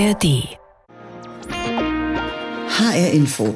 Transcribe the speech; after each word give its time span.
ARD. 0.00 0.56
HR 2.78 3.12
Info. 3.12 3.54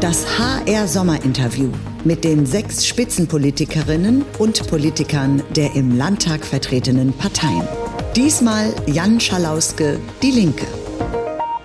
Das 0.00 0.26
HR 0.38 0.86
Sommerinterview 0.86 1.70
mit 2.04 2.22
den 2.22 2.44
sechs 2.44 2.86
Spitzenpolitikerinnen 2.86 4.26
und 4.38 4.68
Politikern 4.68 5.42
der 5.56 5.74
im 5.74 5.96
Landtag 5.96 6.44
vertretenen 6.44 7.14
Parteien. 7.14 7.66
Diesmal 8.14 8.74
Jan 8.86 9.20
Schalauske, 9.20 9.98
Die 10.20 10.32
Linke. 10.32 10.66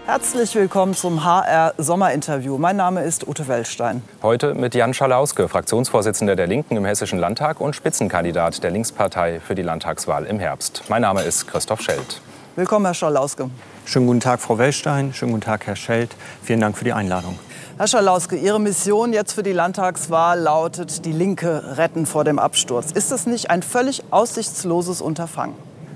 Herzlich 0.05 0.55
willkommen 0.55 0.93
zum 0.93 1.25
HR 1.25 1.73
Sommerinterview. 1.77 2.57
Mein 2.57 2.77
Name 2.77 3.03
ist 3.03 3.27
Ute 3.27 3.49
Wellstein. 3.49 4.01
Heute 4.23 4.53
mit 4.53 4.75
Jan 4.75 4.93
Schalauske, 4.93 5.49
Fraktionsvorsitzender 5.49 6.37
der 6.37 6.47
Linken 6.47 6.77
im 6.77 6.85
Hessischen 6.85 7.19
Landtag 7.19 7.59
und 7.59 7.75
Spitzenkandidat 7.75 8.63
der 8.63 8.71
Linkspartei 8.71 9.41
für 9.41 9.55
die 9.55 9.63
Landtagswahl 9.63 10.25
im 10.25 10.39
Herbst. 10.39 10.83
Mein 10.87 11.01
Name 11.01 11.23
ist 11.23 11.47
Christoph 11.47 11.81
Schelt. 11.81 12.21
Willkommen, 12.55 12.85
Herr 12.85 12.93
Schalauske. 12.93 13.49
Schönen 13.87 14.07
guten 14.07 14.19
Tag, 14.19 14.41
Frau 14.41 14.57
Wellstein. 14.57 15.13
Schönen 15.13 15.31
guten 15.31 15.43
Tag, 15.43 15.67
Herr 15.67 15.75
Schelt. 15.75 16.15
Vielen 16.41 16.59
Dank 16.59 16.75
für 16.75 16.83
die 16.83 16.93
Einladung. 16.93 17.37
Herr 17.77 17.87
Schalauske, 17.87 18.35
Ihre 18.35 18.59
Mission 18.59 19.13
jetzt 19.13 19.33
für 19.33 19.43
die 19.43 19.51
Landtagswahl 19.51 20.39
lautet, 20.39 21.05
die 21.05 21.11
Linke 21.11 21.77
retten 21.77 22.07
vor 22.07 22.23
dem 22.23 22.39
Absturz. 22.39 22.91
Ist 22.91 23.11
das 23.11 23.27
nicht 23.27 23.51
ein 23.51 23.61
völlig 23.61 24.01
aussichtsloses 24.09 25.01
Unterfangen? 25.01 25.53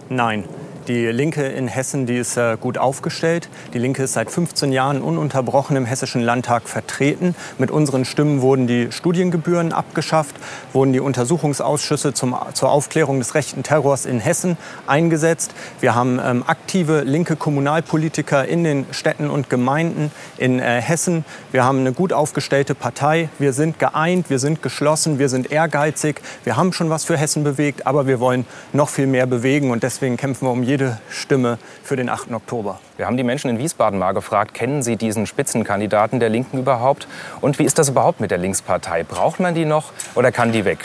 Nein, 0.07 0.43
die 0.89 1.05
Linke 1.05 1.45
in 1.45 1.67
Hessen, 1.67 2.07
die 2.07 2.17
ist 2.17 2.35
äh, 2.35 2.57
gut 2.59 2.79
aufgestellt. 2.79 3.47
Die 3.75 3.77
Linke 3.77 4.03
ist 4.03 4.13
seit 4.13 4.31
15 4.31 4.71
Jahren 4.71 5.03
ununterbrochen 5.03 5.77
im 5.77 5.85
Hessischen 5.85 6.21
Landtag 6.21 6.67
vertreten. 6.67 7.35
Mit 7.59 7.69
unseren 7.69 8.05
Stimmen 8.05 8.41
wurden 8.41 8.65
die 8.65 8.91
Studiengebühren 8.91 9.71
abgeschafft, 9.71 10.35
wurden 10.73 10.91
die 10.91 10.99
Untersuchungsausschüsse 10.99 12.13
zum, 12.13 12.35
zur 12.53 12.71
Aufklärung 12.71 13.19
des 13.19 13.35
rechten 13.35 13.61
Terrors 13.61 14.07
in 14.07 14.19
Hessen 14.19 14.57
eingesetzt. 14.87 15.51
Wir 15.79 15.93
haben 15.93 16.19
ähm, 16.23 16.43
aktive 16.47 17.03
linke 17.03 17.35
Kommunalpolitiker 17.35 18.47
in 18.47 18.63
den 18.63 18.87
Städten 18.89 19.29
und 19.29 19.47
Gemeinden 19.47 20.11
in 20.37 20.59
äh, 20.59 20.81
Hessen. 20.81 21.23
Wir 21.51 21.63
haben 21.63 21.81
eine 21.81 21.93
gut 21.93 22.13
aufgestellte 22.13 22.73
Partei. 22.73 23.29
Wir 23.37 23.53
sind 23.53 23.77
geeint, 23.77 24.31
wir 24.31 24.39
sind 24.39 24.63
geschlossen, 24.63 25.19
wir 25.19 25.29
sind 25.29 25.51
ehrgeizig. 25.51 26.19
Wir 26.43 26.57
haben 26.57 26.73
schon 26.73 26.89
was 26.89 27.05
für 27.05 27.15
Hessen 27.15 27.43
bewegt, 27.43 27.85
aber 27.85 28.07
wir 28.07 28.19
wollen 28.19 28.47
noch 28.73 28.89
viel 28.89 29.05
mehr 29.05 29.27
bewegen 29.27 29.69
und 29.69 29.83
deswegen 29.83 30.17
kämpfen 30.17 30.47
wir 30.47 30.51
um 30.51 30.63
jede 30.63 30.78
jede 30.79 30.97
Stimme 31.09 31.57
für 31.83 31.97
den 31.97 32.07
8. 32.07 32.31
Oktober. 32.31 32.79
Wir 32.95 33.05
haben 33.05 33.17
die 33.17 33.23
Menschen 33.23 33.49
in 33.49 33.59
Wiesbaden 33.59 33.99
mal 33.99 34.13
gefragt, 34.13 34.53
kennen 34.53 34.81
Sie 34.81 34.95
diesen 34.95 35.25
Spitzenkandidaten 35.25 36.21
der 36.21 36.29
Linken 36.29 36.57
überhaupt? 36.57 37.05
Und 37.41 37.59
wie 37.59 37.65
ist 37.65 37.77
das 37.77 37.89
überhaupt 37.89 38.21
mit 38.21 38.31
der 38.31 38.37
Linkspartei? 38.37 39.03
Braucht 39.03 39.41
man 39.41 39.53
die 39.53 39.65
noch 39.65 39.91
oder 40.15 40.31
kann 40.31 40.53
die 40.53 40.63
weg? 40.63 40.79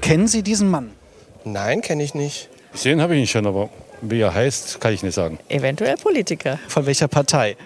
Kennen 0.00 0.26
Sie 0.26 0.42
diesen 0.42 0.68
Mann? 0.68 0.90
Nein, 1.44 1.80
kenne 1.80 2.02
ich 2.02 2.14
nicht. 2.14 2.48
Gesehen 2.72 3.00
habe 3.00 3.14
ich 3.14 3.20
ihn 3.20 3.26
schon, 3.28 3.46
aber 3.46 3.68
wie 4.00 4.20
er 4.20 4.34
heißt, 4.34 4.80
kann 4.80 4.92
ich 4.92 5.04
nicht 5.04 5.14
sagen. 5.14 5.38
Eventuell 5.48 5.94
Politiker. 5.96 6.58
Von 6.66 6.86
welcher 6.86 7.06
Partei? 7.06 7.56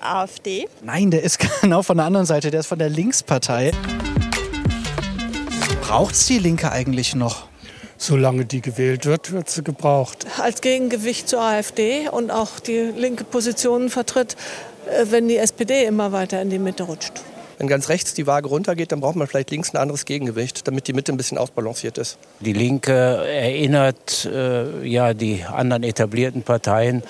AfD? 0.00 0.68
Nein, 0.82 1.10
der 1.10 1.22
ist 1.22 1.38
genau 1.60 1.82
von 1.82 1.98
der 1.98 2.06
anderen 2.06 2.24
Seite. 2.24 2.50
Der 2.50 2.60
ist 2.60 2.66
von 2.66 2.78
der 2.78 2.88
Linkspartei. 2.88 3.72
Braucht 5.86 6.16
es 6.16 6.26
die 6.26 6.40
Linke 6.40 6.72
eigentlich 6.72 7.14
noch? 7.14 7.46
Solange 7.96 8.44
die 8.44 8.60
gewählt 8.60 9.06
wird, 9.06 9.30
wird 9.30 9.48
sie 9.48 9.62
gebraucht. 9.62 10.26
Als 10.42 10.60
Gegengewicht 10.60 11.28
zur 11.28 11.40
AfD 11.40 12.08
und 12.08 12.32
auch 12.32 12.58
die 12.58 12.90
linke 12.96 13.22
Positionen 13.22 13.88
vertritt, 13.88 14.36
äh, 14.90 15.06
wenn 15.10 15.28
die 15.28 15.36
SPD 15.36 15.84
immer 15.84 16.10
weiter 16.10 16.42
in 16.42 16.50
die 16.50 16.58
Mitte 16.58 16.82
rutscht. 16.82 17.12
Wenn 17.58 17.68
ganz 17.68 17.88
rechts 17.88 18.12
die 18.12 18.26
Waage 18.26 18.48
runtergeht, 18.48 18.92
dann 18.92 19.00
braucht 19.00 19.16
man 19.16 19.26
vielleicht 19.26 19.50
links 19.50 19.72
ein 19.72 19.78
anderes 19.78 20.04
Gegengewicht, 20.04 20.66
damit 20.68 20.88
die 20.88 20.92
Mitte 20.92 21.12
ein 21.12 21.16
bisschen 21.16 21.38
ausbalanciert 21.38 21.96
ist. 21.96 22.18
Die 22.40 22.52
Linke 22.52 22.92
erinnert 22.92 24.26
äh, 24.26 24.86
ja 24.86 25.14
die 25.14 25.42
anderen 25.44 25.82
etablierten 25.82 26.42
Parteien 26.42 27.02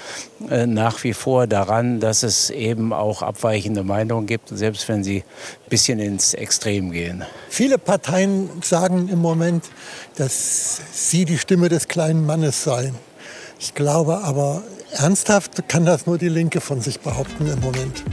äh, 0.49 0.67
nach 0.67 1.03
wie 1.03 1.15
vor 1.15 1.49
daran, 1.49 1.99
dass 1.99 2.23
es 2.23 2.51
eben 2.51 2.93
auch 2.93 3.23
abweichende 3.23 3.83
Meinungen 3.83 4.27
gibt, 4.27 4.49
selbst 4.51 4.89
wenn 4.89 5.03
sie 5.03 5.19
ein 5.19 5.69
bisschen 5.69 5.99
ins 5.99 6.33
Extrem 6.35 6.93
gehen. 6.93 7.25
Viele 7.49 7.79
Parteien 7.79 8.49
sagen 8.63 9.09
im 9.09 9.19
Moment, 9.19 9.65
dass 10.17 10.81
sie 10.93 11.25
die 11.25 11.39
Stimme 11.39 11.69
des 11.69 11.89
kleinen 11.89 12.25
Mannes 12.25 12.63
seien. 12.63 12.95
Ich 13.59 13.75
glaube 13.75 14.19
aber, 14.19 14.63
ernsthaft 14.93 15.69
kann 15.69 15.85
das 15.85 16.07
nur 16.07 16.19
die 16.19 16.29
Linke 16.29 16.61
von 16.61 16.81
sich 16.81 17.01
behaupten 17.01 17.49
im 17.49 17.61
Moment. 17.61 18.05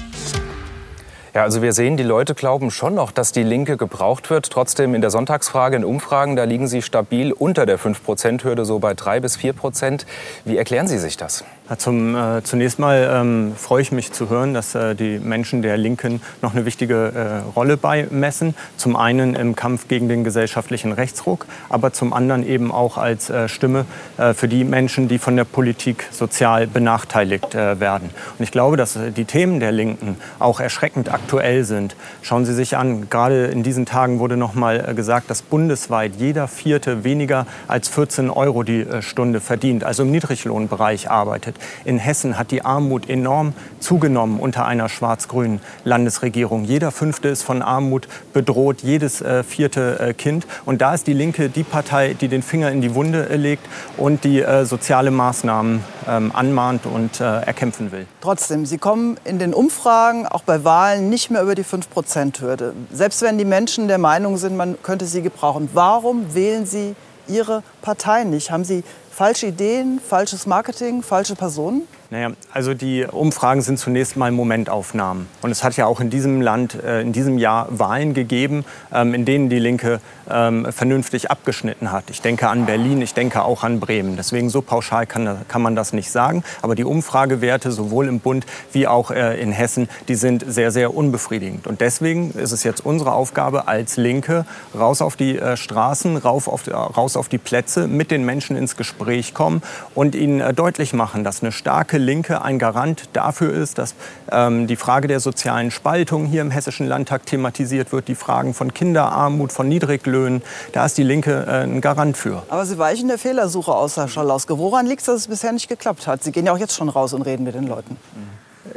Ja, 1.34 1.42
also 1.42 1.64
wir 1.64 1.74
sehen, 1.74 1.98
die 1.98 2.04
Leute 2.04 2.36
glauben 2.36 2.70
schon 2.70 2.94
noch, 2.94 3.12
dass 3.12 3.32
die 3.32 3.42
Linke 3.42 3.76
gebraucht 3.76 4.30
wird. 4.30 4.52
Trotzdem 4.52 4.94
in 4.94 5.02
der 5.02 5.10
Sonntagsfrage, 5.10 5.76
in 5.76 5.84
Umfragen, 5.84 6.36
da 6.36 6.44
liegen 6.44 6.68
sie 6.68 6.84
stabil 6.84 7.32
unter 7.32 7.66
der 7.66 7.80
5-Prozent-Hürde, 7.80 8.66
so 8.66 8.78
bei 8.78 8.94
3 8.94 9.20
bis 9.20 9.36
4 9.38 9.54
Prozent. 9.54 10.06
Wie 10.46 10.58
erklären 10.58 10.88
Sie 10.88 11.00
sich 11.00 11.18
das? 11.18 11.44
Ja, 11.69 11.78
zum, 11.78 12.13
äh, 12.13 12.44
zunächst 12.44 12.78
mal 12.78 13.09
ähm, 13.09 13.53
freue 13.56 13.81
ich 13.81 13.94
mich 13.94 14.12
zu 14.12 14.29
hören, 14.29 14.53
dass 14.53 14.75
äh, 14.75 14.96
die 14.96 15.18
Menschen 15.18 15.62
der 15.62 15.78
Linken 15.78 16.22
noch 16.41 16.53
eine 16.53 16.66
wichtige 16.66 17.13
äh, 17.16 17.50
Rolle 17.56 17.78
beimessen. 17.78 18.53
Zum 18.75 18.97
einen 18.97 19.34
im 19.34 19.56
Kampf 19.56 19.88
gegen 19.88 20.09
den 20.09 20.25
gesellschaftlichen 20.25 20.91
Rechtsruck, 20.91 21.46
aber 21.69 21.94
zum 21.94 22.12
anderen 22.12 22.46
eben 22.46 22.69
auch 22.69 22.97
als 22.97 23.29
äh, 23.29 23.47
Stimme 23.47 23.85
äh, 24.18 24.34
für 24.34 24.50
die 24.50 24.66
Menschen, 24.66 25.07
die 25.07 25.19
von 25.19 25.38
der 25.38 25.46
Politik 25.46 26.09
sozial 26.12 26.68
benachteiligt 26.68 27.56
äh, 27.56 27.80
werden. 27.80 28.09
Und 28.38 28.44
ich 28.44 28.51
glaube, 28.51 28.75
dass 28.75 29.00
die 29.16 29.24
Themen 29.24 29.62
der 29.62 29.72
Linken 29.72 30.18
auch 30.40 30.59
erschreckend 30.59 31.13
aktuell 31.13 31.63
sind. 31.63 31.95
Schauen 32.24 32.44
Sie 32.44 32.53
sich 32.53 32.75
an, 32.75 33.09
gerade 33.09 33.45
in 33.45 33.63
diesen 33.63 33.85
Tagen 33.85 34.19
wurde 34.19 34.35
noch 34.35 34.53
mal 34.53 34.94
gesagt, 34.95 35.30
dass 35.30 35.41
bundesweit 35.41 36.18
jeder 36.18 36.50
Vierte 36.50 37.06
weniger 37.06 37.47
als 37.69 37.88
14 37.88 38.30
Euro 38.30 38.63
die 38.63 38.85
Stunde 39.00 39.40
verdient, 39.40 39.85
also 39.85 40.03
im 40.03 40.12
Niedriglohnbereich 40.12 41.09
arbeitet 41.09 41.53
bedeutet. 41.53 41.86
In 41.86 41.97
Hessen 41.97 42.38
hat 42.38 42.52
die 42.52 42.64
Armut 42.64 43.09
enorm 43.09 43.53
zugenommen 43.80 44.40
unter 44.40 44.66
einer 44.66 44.90
schwarz-grünen 44.90 45.59
Landesregierung. 45.84 46.64
Jeder 46.64 46.91
Fünfte 46.91 47.30
ist 47.30 47.44
von 47.44 47.62
Armut 47.62 48.08
bedroht, 48.34 48.81
jedes 48.81 49.22
äh, 49.22 49.44
vierte 49.44 50.00
äh, 50.00 50.13
Kind. 50.13 50.46
Und 50.66 50.81
da 50.81 50.94
ist 50.94 51.08
die 51.08 51.13
Linke 51.13 51.50
die 51.50 51.63
Partei, 51.63 52.13
die 52.13 52.28
den 52.28 52.42
Finger 52.42 52.72
in 52.72 52.81
die 52.81 52.96
Wunde 52.96 53.30
äh, 53.30 53.36
legt 53.36 53.66
und 53.97 54.24
die 54.24 54.42
äh, 54.42 54.66
soziale 54.66 55.12
Maßnahmen 55.12 55.84
ähm, 56.08 56.31
anmahnt 56.34 56.86
und 56.86 57.19
äh, 57.19 57.24
erkämpfen 57.24 57.92
will. 57.92 58.06
Trotzdem, 58.22 58.66
Sie 58.66 58.78
kommen 58.78 59.18
in 59.24 59.40
den 59.40 59.53
Umfragen, 59.53 60.25
auch 60.28 60.44
bei 60.44 60.63
Wahlen, 60.63 61.09
nicht 61.09 61.30
mehr 61.30 61.42
über 61.42 61.56
die 61.56 61.66
5-Prozent-Hürde. 61.66 62.74
Selbst 62.92 63.22
wenn 63.22 63.38
die 63.38 63.46
Menschen 63.46 63.88
der 63.88 63.97
Meinung 63.97 64.38
sind, 64.38 64.56
man 64.56 64.81
könnte 64.81 65.06
sie 65.06 65.22
gebrauchen. 65.22 65.69
Warum 65.74 66.34
wählen 66.34 66.66
Sie 66.66 66.96
Ihre 67.28 67.63
Partei 67.81 68.25
nicht? 68.25 68.52
Haben 68.52 68.66
Sie 68.66 68.84
falsche 69.13 69.47
Ideen, 69.47 70.00
falsches 70.00 70.47
Marketing, 70.47 71.03
falsche 71.03 71.35
Personen? 71.35 71.88
Naja, 72.13 72.29
also 72.51 72.75
die 72.75 73.06
Umfragen 73.06 73.63
sind 73.63 73.79
zunächst 73.79 74.18
mal 74.18 74.29
Momentaufnahmen. 74.29 75.25
Und 75.41 75.50
es 75.50 75.63
hat 75.63 75.75
ja 75.78 75.88
auch 75.88 76.00
in 76.00 76.12
diesem 76.12 76.41
Land 76.41 76.75
äh, 76.75 77.01
in 77.01 77.12
diesem 77.12 77.40
Jahr 77.40 77.68
Wahlen 77.72 78.13
gegeben, 78.13 78.66
ähm, 78.94 79.16
in 79.16 79.25
denen 79.25 79.50
die 79.50 79.57
Linke 79.57 80.00
ähm, 80.29 80.72
vernünftig 80.72 81.31
abgeschnitten 81.31 81.91
hat. 81.91 82.12
Ich 82.12 82.22
denke 82.22 82.50
an 82.50 82.68
Berlin, 82.68 83.01
ich 83.01 83.16
denke 83.16 83.44
auch 83.44 83.63
an 83.63 83.79
Bremen. 83.79 84.16
Deswegen 84.16 84.51
so 84.51 84.62
pauschal 84.62 85.07
kann, 85.07 85.40
kann 85.47 85.63
man 85.63 85.75
das 85.75 85.91
nicht 85.91 86.12
sagen. 86.12 86.44
Aber 86.62 86.75
die 86.75 86.84
Umfragewerte 86.84 87.72
sowohl 87.72 88.07
im 88.07 88.19
Bund 88.19 88.45
wie 88.72 88.85
auch 88.85 89.09
äh, 89.09 89.41
in 89.41 89.51
Hessen, 89.51 89.90
die 90.07 90.13
sind 90.13 90.45
sehr, 90.47 90.69
sehr 90.69 90.95
unbefriedigend. 90.95 91.66
Und 91.66 91.81
deswegen 91.81 92.30
ist 92.34 92.51
es 92.51 92.63
jetzt 92.63 92.85
unsere 92.85 93.13
Aufgabe 93.13 93.68
als 93.68 93.97
Linke, 93.97 94.45
raus 94.78 95.01
auf 95.01 95.16
die 95.16 95.40
äh, 95.40 95.57
Straßen, 95.57 96.18
rauf 96.18 96.47
auf, 96.47 96.68
raus 96.68 97.18
auf 97.18 97.28
die 97.28 97.40
Plätze, 97.40 97.88
mit 97.88 98.12
den 98.12 98.24
Menschen 98.24 98.56
ins 98.56 98.78
Gespräch 98.78 99.34
kommen 99.34 99.63
und 99.95 100.13
ihnen 100.13 100.56
deutlich 100.56 100.94
machen, 100.94 101.24
dass 101.24 101.41
eine 101.41 101.51
starke 101.51 102.03
Linke 102.03 102.41
ein 102.41 102.59
Garant 102.59 103.09
dafür 103.14 103.53
ist, 103.53 103.78
dass 103.78 103.96
ähm, 104.31 104.68
die 104.68 104.75
Frage 104.75 105.08
der 105.08 105.19
sozialen 105.19 105.72
Spaltung 105.72 106.25
hier 106.25 106.41
im 106.41 106.52
Hessischen 106.52 106.88
Landtag 106.88 107.25
thematisiert 107.25 107.91
wird, 107.91 108.08
die 108.08 108.16
Fragen 108.16 108.53
von 108.53 108.74
Kinderarmut, 108.74 109.52
von 109.52 109.68
Niedriglöhnen. 109.68 110.44
Da 110.74 110.86
ist 110.86 110.98
die 110.98 111.04
Linke 111.04 111.45
äh, 111.48 111.63
ein 111.63 111.81
Garant 111.81 112.18
für. 112.18 112.44
Aber 112.50 112.66
Sie 112.66 112.78
weichen 112.78 113.07
der 113.07 113.18
Fehlersuche 113.18 113.74
aus, 113.74 113.98
Herr 113.98 114.07
Schalauske. 114.07 114.57
Woran 114.57 114.86
liegt 114.86 115.01
es, 115.01 115.06
dass 115.07 115.16
es 115.22 115.28
bisher 115.28 115.51
nicht 115.51 115.69
geklappt 115.69 116.07
hat? 116.07 116.24
Sie 116.24 116.31
gehen 116.31 116.45
ja 116.45 116.54
auch 116.54 116.60
jetzt 116.60 116.75
schon 116.75 116.89
raus 116.89 117.13
und 117.13 117.24
reden 117.24 117.44
mit 117.44 117.56
den 117.56 117.68
Leuten. 117.68 117.98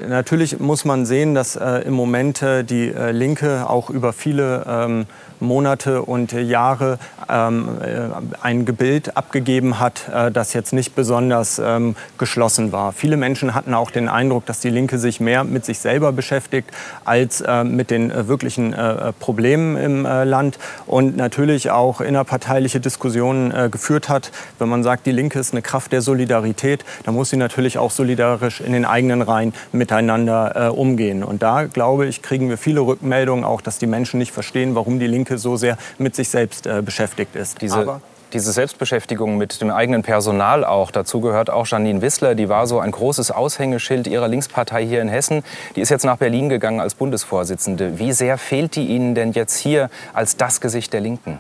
Natürlich 0.08 0.58
muss 0.58 0.84
man 0.84 1.06
sehen, 1.06 1.34
dass 1.34 1.56
äh, 1.56 1.82
im 1.86 1.94
Moment 1.94 2.42
äh, 2.42 2.64
die 2.64 2.88
äh, 2.88 3.12
Linke 3.12 3.68
auch 3.70 3.88
über 3.88 4.12
viele 4.12 4.64
ähm, 4.68 5.06
Monate 5.40 6.02
und 6.02 6.32
Jahre 6.32 6.98
ähm, 7.28 7.68
äh, 7.80 8.08
ein 8.42 8.64
Gebild 8.64 9.16
abgegeben 9.16 9.80
hat, 9.80 10.08
äh, 10.12 10.30
das 10.30 10.52
jetzt 10.52 10.72
nicht 10.72 10.94
besonders 10.94 11.58
ähm, 11.58 11.96
geschlossen 12.18 12.72
war. 12.72 12.92
Viele 12.92 13.16
Menschen 13.16 13.54
hatten 13.54 13.74
auch 13.74 13.90
den 13.90 14.08
Eindruck, 14.08 14.46
dass 14.46 14.60
die 14.60 14.70
Linke 14.70 14.98
sich 14.98 15.20
mehr 15.20 15.44
mit 15.44 15.64
sich 15.64 15.78
selber 15.78 16.12
beschäftigt 16.12 16.70
als 17.04 17.40
äh, 17.40 17.64
mit 17.64 17.90
den 17.90 18.28
wirklichen 18.28 18.74
Problemen 19.18 19.76
im 19.76 20.02
Land 20.02 20.58
und 20.86 21.16
natürlich 21.16 21.70
auch 21.70 22.00
innerparteiliche 22.00 22.80
Diskussionen 22.80 23.70
geführt 23.70 24.08
hat. 24.08 24.30
Wenn 24.58 24.68
man 24.68 24.82
sagt, 24.82 25.06
die 25.06 25.12
Linke 25.12 25.38
ist 25.38 25.52
eine 25.52 25.62
Kraft 25.62 25.92
der 25.92 26.02
Solidarität, 26.02 26.84
dann 27.04 27.14
muss 27.14 27.30
sie 27.30 27.36
natürlich 27.36 27.78
auch 27.78 27.90
solidarisch 27.90 28.60
in 28.60 28.72
den 28.72 28.84
eigenen 28.84 29.22
Reihen 29.22 29.54
miteinander 29.72 30.76
umgehen. 30.76 31.24
Und 31.24 31.42
da, 31.42 31.64
glaube 31.64 32.06
ich, 32.06 32.22
kriegen 32.22 32.48
wir 32.48 32.58
viele 32.58 32.80
Rückmeldungen 32.80 33.44
auch, 33.44 33.60
dass 33.60 33.78
die 33.78 33.86
Menschen 33.86 34.18
nicht 34.18 34.32
verstehen, 34.32 34.74
warum 34.74 34.98
die 34.98 35.06
Linke 35.06 35.25
so 35.36 35.56
sehr 35.56 35.76
mit 35.98 36.14
sich 36.14 36.28
selbst 36.28 36.68
beschäftigt 36.82 37.36
ist. 37.36 37.62
Diese, 37.62 38.00
diese 38.32 38.52
Selbstbeschäftigung 38.52 39.36
mit 39.38 39.60
dem 39.60 39.70
eigenen 39.70 40.02
Personal 40.02 40.64
auch. 40.64 40.90
Dazu 40.90 41.20
gehört 41.20 41.48
auch 41.48 41.66
Janine 41.66 42.02
Wissler, 42.02 42.34
die 42.34 42.48
war 42.48 42.66
so 42.66 42.80
ein 42.80 42.90
großes 42.90 43.30
Aushängeschild 43.30 44.06
ihrer 44.06 44.28
Linkspartei 44.28 44.84
hier 44.84 45.00
in 45.00 45.08
Hessen. 45.08 45.44
Die 45.76 45.80
ist 45.80 45.90
jetzt 45.90 46.04
nach 46.04 46.16
Berlin 46.16 46.48
gegangen 46.48 46.80
als 46.80 46.94
Bundesvorsitzende. 46.94 47.98
Wie 47.98 48.12
sehr 48.12 48.36
fehlt 48.38 48.76
die 48.76 48.86
Ihnen 48.86 49.14
denn 49.14 49.32
jetzt 49.32 49.56
hier 49.56 49.90
als 50.12 50.36
das 50.36 50.60
Gesicht 50.60 50.92
der 50.92 51.00
Linken? 51.00 51.38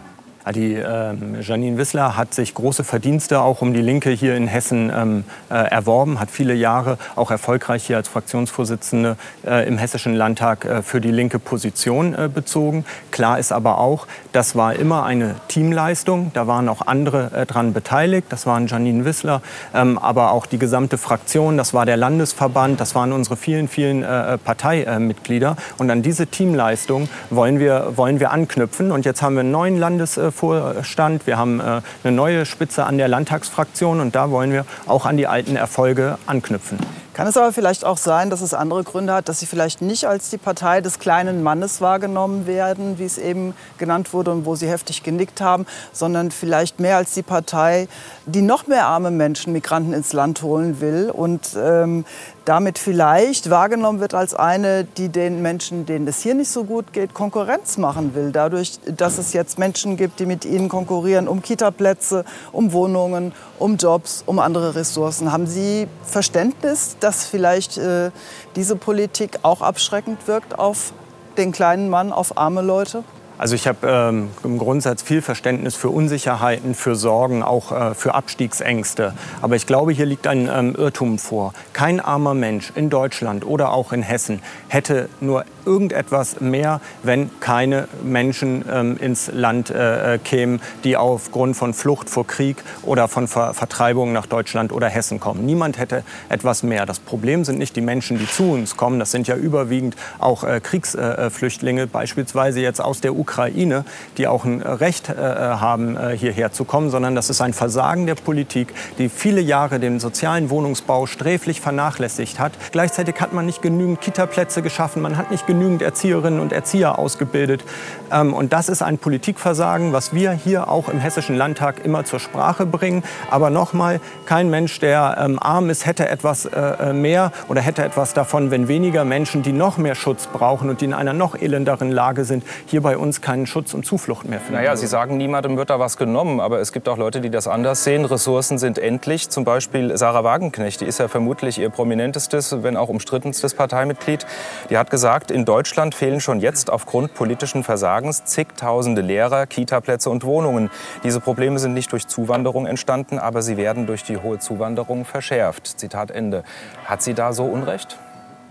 Die 0.54 0.74
ähm, 0.74 1.40
Janine 1.40 1.76
Wissler 1.76 2.16
hat 2.16 2.32
sich 2.32 2.54
große 2.54 2.84
Verdienste 2.84 3.40
auch 3.40 3.62
um 3.62 3.74
die 3.74 3.80
Linke 3.80 4.10
hier 4.10 4.36
in 4.36 4.46
Hessen 4.46 4.92
ähm, 4.94 5.24
äh, 5.50 5.54
erworben, 5.54 6.20
hat 6.20 6.30
viele 6.30 6.54
Jahre 6.54 6.98
auch 7.16 7.32
erfolgreich 7.32 7.84
hier 7.84 7.96
als 7.96 8.06
Fraktionsvorsitzende 8.06 9.16
äh, 9.44 9.66
im 9.66 9.76
Hessischen 9.76 10.14
Landtag 10.14 10.64
äh, 10.64 10.82
für 10.82 11.00
die 11.00 11.10
linke 11.10 11.40
Position 11.40 12.14
äh, 12.14 12.28
bezogen. 12.32 12.84
Klar 13.10 13.40
ist 13.40 13.50
aber 13.50 13.78
auch, 13.78 14.06
das 14.30 14.54
war 14.54 14.76
immer 14.76 15.04
eine 15.04 15.34
Teamleistung. 15.48 16.30
Da 16.32 16.46
waren 16.46 16.68
auch 16.68 16.86
andere 16.86 17.32
äh, 17.34 17.44
dran 17.44 17.72
beteiligt. 17.72 18.28
Das 18.28 18.46
waren 18.46 18.68
Janine 18.68 19.04
Wissler, 19.04 19.42
ähm, 19.74 19.98
aber 19.98 20.30
auch 20.30 20.46
die 20.46 20.58
gesamte 20.58 20.96
Fraktion. 20.96 21.56
Das 21.56 21.74
war 21.74 21.86
der 21.86 21.96
Landesverband. 21.96 22.78
Das 22.78 22.94
waren 22.94 23.12
unsere 23.12 23.36
vielen, 23.36 23.66
vielen 23.66 24.04
äh, 24.04 24.38
Parteimitglieder. 24.38 25.56
Und 25.76 25.90
an 25.90 26.02
diese 26.02 26.28
Teamleistung 26.28 27.08
wollen 27.30 27.58
wir, 27.58 27.94
wollen 27.96 28.20
wir 28.20 28.30
anknüpfen. 28.30 28.92
Und 28.92 29.04
jetzt 29.04 29.22
haben 29.22 29.34
wir 29.34 29.40
einen 29.40 29.50
neuen 29.50 29.76
Landesverband 29.76 30.35
Vorstand. 30.36 31.26
Wir 31.26 31.38
haben 31.38 31.60
äh, 31.60 31.80
eine 32.04 32.14
neue 32.14 32.46
Spitze 32.46 32.84
an 32.84 32.98
der 32.98 33.08
Landtagsfraktion 33.08 34.00
und 34.00 34.14
da 34.14 34.30
wollen 34.30 34.52
wir 34.52 34.66
auch 34.86 35.06
an 35.06 35.16
die 35.16 35.26
alten 35.26 35.56
Erfolge 35.56 36.18
anknüpfen. 36.26 36.78
Kann 37.16 37.26
es 37.26 37.38
aber 37.38 37.50
vielleicht 37.50 37.86
auch 37.86 37.96
sein, 37.96 38.28
dass 38.28 38.42
es 38.42 38.52
andere 38.52 38.84
Gründe 38.84 39.14
hat, 39.14 39.30
dass 39.30 39.40
Sie 39.40 39.46
vielleicht 39.46 39.80
nicht 39.80 40.06
als 40.06 40.28
die 40.28 40.36
Partei 40.36 40.82
des 40.82 40.98
kleinen 40.98 41.42
Mannes 41.42 41.80
wahrgenommen 41.80 42.46
werden, 42.46 42.98
wie 42.98 43.06
es 43.06 43.16
eben 43.16 43.54
genannt 43.78 44.12
wurde 44.12 44.32
und 44.32 44.44
wo 44.44 44.54
Sie 44.54 44.68
heftig 44.68 45.02
genickt 45.02 45.40
haben, 45.40 45.64
sondern 45.92 46.30
vielleicht 46.30 46.78
mehr 46.78 46.98
als 46.98 47.14
die 47.14 47.22
Partei, 47.22 47.88
die 48.26 48.42
noch 48.42 48.66
mehr 48.66 48.84
arme 48.84 49.10
Menschen, 49.10 49.54
Migranten 49.54 49.94
ins 49.94 50.12
Land 50.12 50.42
holen 50.42 50.82
will 50.82 51.10
und 51.10 51.56
ähm, 51.56 52.04
damit 52.46 52.78
vielleicht 52.78 53.50
wahrgenommen 53.50 54.00
wird 54.00 54.14
als 54.14 54.32
eine, 54.32 54.84
die 54.84 55.08
den 55.08 55.42
Menschen, 55.42 55.84
denen 55.84 56.06
es 56.06 56.22
hier 56.22 56.34
nicht 56.34 56.48
so 56.48 56.62
gut 56.64 56.92
geht, 56.92 57.12
Konkurrenz 57.12 57.76
machen 57.76 58.14
will. 58.14 58.30
Dadurch, 58.30 58.78
dass 58.86 59.18
es 59.18 59.32
jetzt 59.32 59.58
Menschen 59.58 59.96
gibt, 59.96 60.20
die 60.20 60.26
mit 60.26 60.44
ihnen 60.44 60.68
konkurrieren 60.68 61.26
um 61.26 61.42
Kitaplätze, 61.42 62.24
um 62.52 62.72
Wohnungen, 62.72 63.32
um 63.58 63.76
Jobs, 63.76 64.22
um 64.26 64.38
andere 64.38 64.76
Ressourcen. 64.76 65.32
Haben 65.32 65.48
Sie 65.48 65.88
Verständnis, 66.04 66.96
dass 67.00 67.24
vielleicht 67.24 67.78
äh, 67.78 68.12
diese 68.54 68.76
Politik 68.76 69.40
auch 69.42 69.60
abschreckend 69.60 70.28
wirkt 70.28 70.56
auf 70.56 70.92
den 71.36 71.50
kleinen 71.50 71.90
Mann, 71.90 72.12
auf 72.12 72.38
arme 72.38 72.62
Leute? 72.62 73.02
Also 73.38 73.54
ich 73.54 73.66
habe 73.66 73.86
ähm, 73.86 74.30
im 74.44 74.56
Grundsatz 74.56 75.02
viel 75.02 75.20
Verständnis 75.20 75.76
für 75.76 75.90
Unsicherheiten, 75.90 76.74
für 76.74 76.96
Sorgen, 76.96 77.42
auch 77.42 77.70
äh, 77.70 77.94
für 77.94 78.14
Abstiegsängste. 78.14 79.12
Aber 79.42 79.56
ich 79.56 79.66
glaube, 79.66 79.92
hier 79.92 80.06
liegt 80.06 80.26
ein 80.26 80.48
ähm, 80.50 80.74
Irrtum 80.74 81.18
vor. 81.18 81.52
Kein 81.74 82.00
armer 82.00 82.32
Mensch 82.32 82.72
in 82.74 82.88
Deutschland 82.88 83.46
oder 83.46 83.72
auch 83.72 83.92
in 83.92 84.02
Hessen 84.02 84.40
hätte 84.68 85.10
nur 85.20 85.44
irgendetwas 85.66 86.40
mehr, 86.40 86.80
wenn 87.02 87.28
keine 87.40 87.88
Menschen 88.02 88.64
ähm, 88.72 88.96
ins 88.96 89.30
Land 89.30 89.68
äh, 89.68 90.14
äh, 90.14 90.18
kämen, 90.18 90.62
die 90.84 90.96
aufgrund 90.96 91.56
von 91.56 91.74
Flucht 91.74 92.08
vor 92.08 92.26
Krieg 92.26 92.56
oder 92.82 93.06
von 93.06 93.28
Ver 93.28 93.52
Vertreibung 93.52 94.12
nach 94.12 94.26
Deutschland 94.26 94.72
oder 94.72 94.88
Hessen 94.88 95.20
kommen. 95.20 95.44
Niemand 95.44 95.78
hätte 95.78 96.04
etwas 96.30 96.62
mehr. 96.62 96.86
Das 96.86 97.00
Problem 97.00 97.44
sind 97.44 97.58
nicht 97.58 97.76
die 97.76 97.80
Menschen, 97.80 98.18
die 98.18 98.26
zu 98.26 98.52
uns 98.52 98.76
kommen. 98.76 98.98
Das 98.98 99.10
sind 99.10 99.28
ja 99.28 99.36
überwiegend 99.36 99.94
auch 100.18 100.42
äh, 100.42 100.60
Kriegsflüchtlinge, 100.60 101.86
beispielsweise 101.86 102.60
jetzt 102.60 102.80
aus 102.80 103.00
der 103.00 103.12
Ukraine 103.12 103.25
Ukraine, 103.26 103.84
die 104.18 104.28
auch 104.28 104.44
ein 104.44 104.62
Recht 104.62 105.08
äh, 105.08 105.14
haben, 105.16 105.96
äh, 105.96 106.16
hierher 106.16 106.52
zu 106.52 106.64
kommen, 106.64 106.90
sondern 106.90 107.16
das 107.16 107.28
ist 107.28 107.40
ein 107.40 107.52
Versagen 107.52 108.06
der 108.06 108.14
Politik, 108.14 108.72
die 108.98 109.08
viele 109.08 109.40
Jahre 109.40 109.80
den 109.80 109.98
sozialen 109.98 110.48
Wohnungsbau 110.48 111.06
sträflich 111.06 111.60
vernachlässigt 111.60 112.38
hat. 112.38 112.52
Gleichzeitig 112.70 113.20
hat 113.20 113.32
man 113.32 113.44
nicht 113.44 113.62
genügend 113.62 114.00
Kitaplätze 114.00 114.62
geschaffen, 114.62 115.02
man 115.02 115.16
hat 115.16 115.32
nicht 115.32 115.44
genügend 115.48 115.82
Erzieherinnen 115.82 116.38
und 116.38 116.52
Erzieher 116.52 117.00
ausgebildet. 117.00 117.64
Ähm, 118.12 118.32
und 118.32 118.52
das 118.52 118.68
ist 118.68 118.80
ein 118.80 118.98
Politikversagen, 118.98 119.92
was 119.92 120.14
wir 120.14 120.30
hier 120.30 120.68
auch 120.68 120.88
im 120.88 121.00
Hessischen 121.00 121.34
Landtag 121.34 121.84
immer 121.84 122.04
zur 122.04 122.20
Sprache 122.20 122.64
bringen. 122.64 123.02
Aber 123.28 123.50
nochmal, 123.50 124.00
kein 124.26 124.50
Mensch, 124.50 124.78
der 124.78 125.16
ähm, 125.18 125.40
arm 125.42 125.68
ist, 125.68 125.84
hätte 125.84 126.08
etwas 126.08 126.46
äh, 126.46 126.92
mehr 126.92 127.32
oder 127.48 127.60
hätte 127.60 127.82
etwas 127.82 128.14
davon, 128.14 128.52
wenn 128.52 128.68
weniger 128.68 129.04
Menschen, 129.04 129.42
die 129.42 129.52
noch 129.52 129.78
mehr 129.78 129.96
Schutz 129.96 130.28
brauchen 130.28 130.70
und 130.70 130.80
die 130.80 130.84
in 130.84 130.94
einer 130.94 131.12
noch 131.12 131.34
elenderen 131.34 131.90
Lage 131.90 132.24
sind, 132.24 132.44
hier 132.66 132.82
bei 132.82 132.96
uns 132.96 133.15
uns 133.16 133.22
keinen 133.22 133.46
Schutz 133.46 133.74
und 133.74 133.86
Zuflucht 133.86 134.28
mehr 134.28 134.40
finden. 134.40 134.54
Naja, 134.54 134.76
Sie 134.76 134.86
sagen, 134.86 135.16
niemandem 135.16 135.56
wird 135.56 135.70
da 135.70 135.78
was 135.78 135.96
genommen. 135.96 136.40
Aber 136.40 136.60
es 136.60 136.72
gibt 136.72 136.88
auch 136.88 136.96
Leute, 136.96 137.20
die 137.20 137.30
das 137.30 137.48
anders 137.48 137.84
sehen. 137.84 138.04
Ressourcen 138.04 138.58
sind 138.58 138.78
endlich. 138.78 139.30
Zum 139.30 139.44
Beispiel 139.44 139.96
Sarah 139.96 140.24
Wagenknecht, 140.24 140.80
die 140.80 140.84
ist 140.84 140.98
ja 140.98 141.08
vermutlich 141.08 141.58
ihr 141.58 141.70
prominentestes, 141.70 142.62
wenn 142.62 142.76
auch 142.76 142.88
umstrittenstes 142.88 143.54
Parteimitglied. 143.54 144.26
Die 144.70 144.78
hat 144.78 144.90
gesagt, 144.90 145.30
in 145.30 145.44
Deutschland 145.44 145.94
fehlen 145.94 146.20
schon 146.20 146.40
jetzt 146.40 146.70
aufgrund 146.70 147.14
politischen 147.14 147.64
Versagens 147.64 148.24
zigtausende 148.24 149.02
Lehrer, 149.02 149.46
Kitaplätze 149.46 150.10
und 150.10 150.24
Wohnungen. 150.24 150.70
Diese 151.04 151.20
Probleme 151.20 151.58
sind 151.58 151.74
nicht 151.74 151.92
durch 151.92 152.06
Zuwanderung 152.06 152.66
entstanden, 152.66 153.18
aber 153.18 153.42
sie 153.42 153.56
werden 153.56 153.86
durch 153.86 154.04
die 154.04 154.18
hohe 154.18 154.38
Zuwanderung 154.38 155.04
verschärft. 155.04 155.78
Zitat 155.78 156.10
Ende. 156.10 156.44
Hat 156.84 157.02
sie 157.02 157.14
da 157.14 157.32
so 157.32 157.44
Unrecht? 157.44 157.98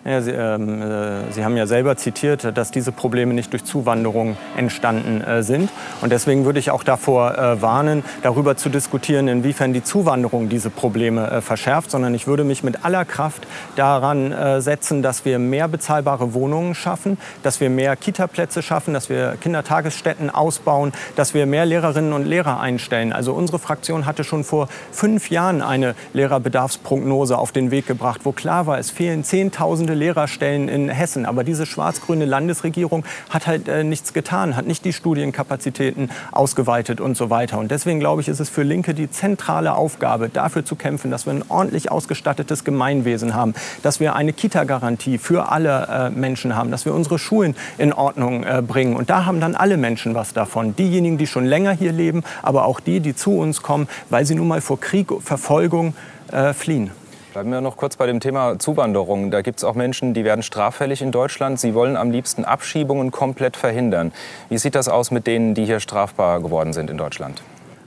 Ja, 0.07 0.22
Sie, 0.22 0.30
ähm, 0.30 0.84
äh, 0.84 1.31
Sie, 1.31 1.44
haben 1.44 1.57
ja 1.57 1.66
selber 1.66 1.98
zitiert, 1.98 2.56
dass 2.56 2.69
diese 2.69 2.92
Probleme 2.92 3.34
nicht 3.34 3.52
durch 3.54 3.63
Zuwanderung 3.63 4.38
entstanden 4.56 5.22
äh, 5.22 5.42
sind. 5.42 5.72
Und 6.02 6.12
deswegen 6.12 6.46
würde 6.46 6.60
ich 6.60 6.69
auch 6.69 6.84
davor 6.84 7.36
äh, 7.36 7.60
warnen, 7.60 8.04
darüber 8.22 8.56
zu 8.56 8.69
diskutieren, 8.69 9.28
inwiefern 9.28 9.74
die 9.74 9.81
Zuwanderung 9.84 10.48
diese 10.48 10.69
Probleme 10.69 11.31
äh, 11.31 11.42
verschärft, 11.42 11.90
sondern 11.90 12.13
ich 12.13 12.28
würde 12.28 12.44
mich 12.44 12.62
mit 12.62 12.86
aller 12.86 13.04
Kraft 13.04 13.48
daran 13.78 14.31
äh, 14.31 14.62
setzen, 14.62 15.02
dass 15.02 15.25
wir 15.25 15.40
mehr 15.40 15.68
bezahlbare 15.68 16.36
Wohnungen 16.36 16.75
schaffen, 16.75 17.18
dass 17.42 17.60
wir 17.60 17.72
mehr 17.72 17.96
Kitaplätze 17.96 18.62
schaffen, 18.62 18.94
dass 18.94 19.10
wir 19.10 19.38
Kindertagesstätten 19.42 20.30
ausbauen, 20.30 20.92
dass 21.16 21.34
wir 21.34 21.48
mehr 21.48 21.66
Lehrerinnen 21.66 22.13
und 22.13 22.25
Lehrer 22.25 22.60
einstellen. 22.60 23.12
Also 23.12 23.34
unsere 23.34 23.58
Fraktion 23.58 24.06
hatte 24.06 24.24
schon 24.24 24.44
vor 24.44 24.68
fünf 24.92 25.31
Jahren 25.31 25.63
eine 25.63 25.96
Lehrerbedarfsprognose 26.13 27.40
auf 27.40 27.51
den 27.51 27.72
Weg 27.72 27.88
gebracht, 27.88 28.22
wo 28.24 28.34
klar 28.34 28.68
war, 28.68 28.78
es 28.78 28.92
fehlen 28.92 29.24
Zehntausende 29.24 29.94
Lehrerstellen 29.95 30.68
in 30.68 30.89
Hessen. 30.89 31.25
Aber 31.25 31.44
diese 31.44 31.65
schwarz-grüne 31.65 32.25
Landesregierung 32.25 33.06
hat 33.30 33.47
halt 33.47 33.68
äh, 33.68 33.83
nichts 33.83 34.13
getan, 34.13 34.56
hat 34.56 34.68
nicht 34.68 34.86
die 34.86 34.94
Studienkapazitäten 34.94 36.12
ausgeweitet 36.31 37.01
und 37.01 37.18
so 37.18 37.30
weiter. 37.30 37.57
Und 37.57 37.71
deswegen 37.71 38.00
glaube 38.00 38.21
ich, 38.21 38.27
ist 38.27 38.39
es 38.39 38.50
für 38.50 38.63
Linke 38.63 38.93
die 38.93 39.10
zentrale 39.10 39.75
Aufgabe, 39.75 40.29
dafür 40.29 40.65
zu 40.65 40.75
kämpfen, 40.75 41.12
dass 41.12 41.25
wir 41.25 41.34
ein 41.34 41.43
ordentlich 41.50 41.91
ausgestattetes 41.91 42.63
Gemeinwesen 42.63 43.34
haben, 43.34 43.53
dass 43.81 44.00
wir 44.00 44.15
eine 44.15 44.34
Kita-Garantie 44.34 45.17
für 45.17 45.50
alle 45.50 45.88
äh, 45.88 46.10
Menschen 46.10 46.55
haben, 46.55 46.72
dass 46.72 46.86
wir 46.86 46.93
unsere 46.93 47.20
Schulen 47.20 47.55
in 47.77 47.93
Ordnung 47.93 48.43
äh, 48.43 48.62
bringen. 48.65 48.96
Und 48.96 49.10
da 49.10 49.25
haben 49.25 49.39
dann 49.39 49.55
alle 49.55 49.77
Menschen 49.77 50.15
was 50.15 50.34
davon. 50.34 50.75
Diejenigen, 50.75 51.17
die 51.17 51.27
schon 51.27 51.46
länger 51.46 51.72
hier 51.72 51.91
leben, 51.91 52.24
aber 52.41 52.65
auch 52.65 52.79
die, 52.79 53.00
die 53.00 53.15
zu 53.15 53.38
uns 53.38 53.62
kommen, 53.62 53.88
weil 54.10 54.25
sie 54.25 54.36
nun 54.36 54.48
mal 54.48 54.62
vor 54.62 54.79
Krieg, 54.79 55.08
Verfolgung 55.22 55.96
äh, 56.31 56.53
fliehen. 56.53 56.91
Bleiben 57.36 57.51
wir 57.51 57.60
noch 57.60 57.75
kurz 57.75 57.98
bei 57.98 58.06
dem 58.08 58.22
Thema 58.22 58.58
Zuwanderung. 58.60 59.30
Da 59.30 59.42
gibt 59.42 59.58
es 59.58 59.65
auch 59.65 59.75
Menschen, 59.75 60.13
die 60.13 60.24
werden 60.24 60.42
straffällig 60.42 61.01
in 61.01 61.12
Deutschland. 61.12 61.60
Sie 61.60 61.74
wollen 61.74 61.98
am 61.98 62.10
liebsten 62.10 62.46
Abschiebungen 62.46 63.12
komplett 63.12 63.58
verhindern. 63.58 64.13
Wie 64.48 64.58
sieht 64.58 64.74
das 64.74 64.88
aus 64.88 65.12
mit 65.12 65.27
denen, 65.27 65.54
die 65.54 65.65
hier 65.65 65.82
strafbar 65.82 66.39
geworden 66.39 66.72
sind 66.72 66.89
in 66.89 66.98
Deutschland? 66.98 67.42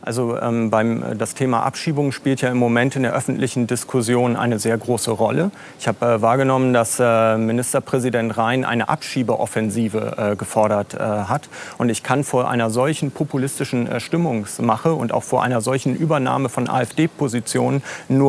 Also 0.09 0.41
ähm, 0.41 0.71
beim, 0.71 1.03
äh, 1.03 1.17
das 1.17 1.35
Thema 1.35 1.65
Abschiebung 1.65 2.13
spielt 2.13 2.41
ja 2.41 2.49
im 2.49 2.57
Moment 2.57 2.97
in 2.97 3.03
der 3.03 3.13
öffentlichen 3.13 3.67
Diskussion 3.67 4.37
eine 4.37 4.59
sehr 4.59 4.79
große 4.79 5.11
Rolle. 5.11 5.51
Ich 5.79 5.87
habe 5.87 6.07
äh, 6.07 6.23
wahrgenommen, 6.23 6.73
dass 6.73 6.99
äh, 6.99 7.37
Ministerpräsident 7.37 8.39
Rhein 8.39 8.65
eine 8.65 8.89
Abschiebeoffensive 8.89 10.15
äh, 10.33 10.37
gefordert 10.37 10.95
äh, 10.95 10.99
hat. 10.99 11.51
Und 11.77 11.91
ich 11.91 12.03
kann 12.03 12.25
vor 12.25 12.49
einer 12.49 12.71
solchen 12.71 13.11
populistischen 13.11 13.87
äh, 13.87 14.01
Stimmungsmache 14.01 14.95
und 14.95 15.13
auch 15.13 15.25
vor 15.25 15.43
einer 15.43 15.61
solchen 15.61 15.95
Übernahme 15.95 16.49
von 16.49 16.71
AfD-Positionen 16.71 17.83
nur 18.09 18.29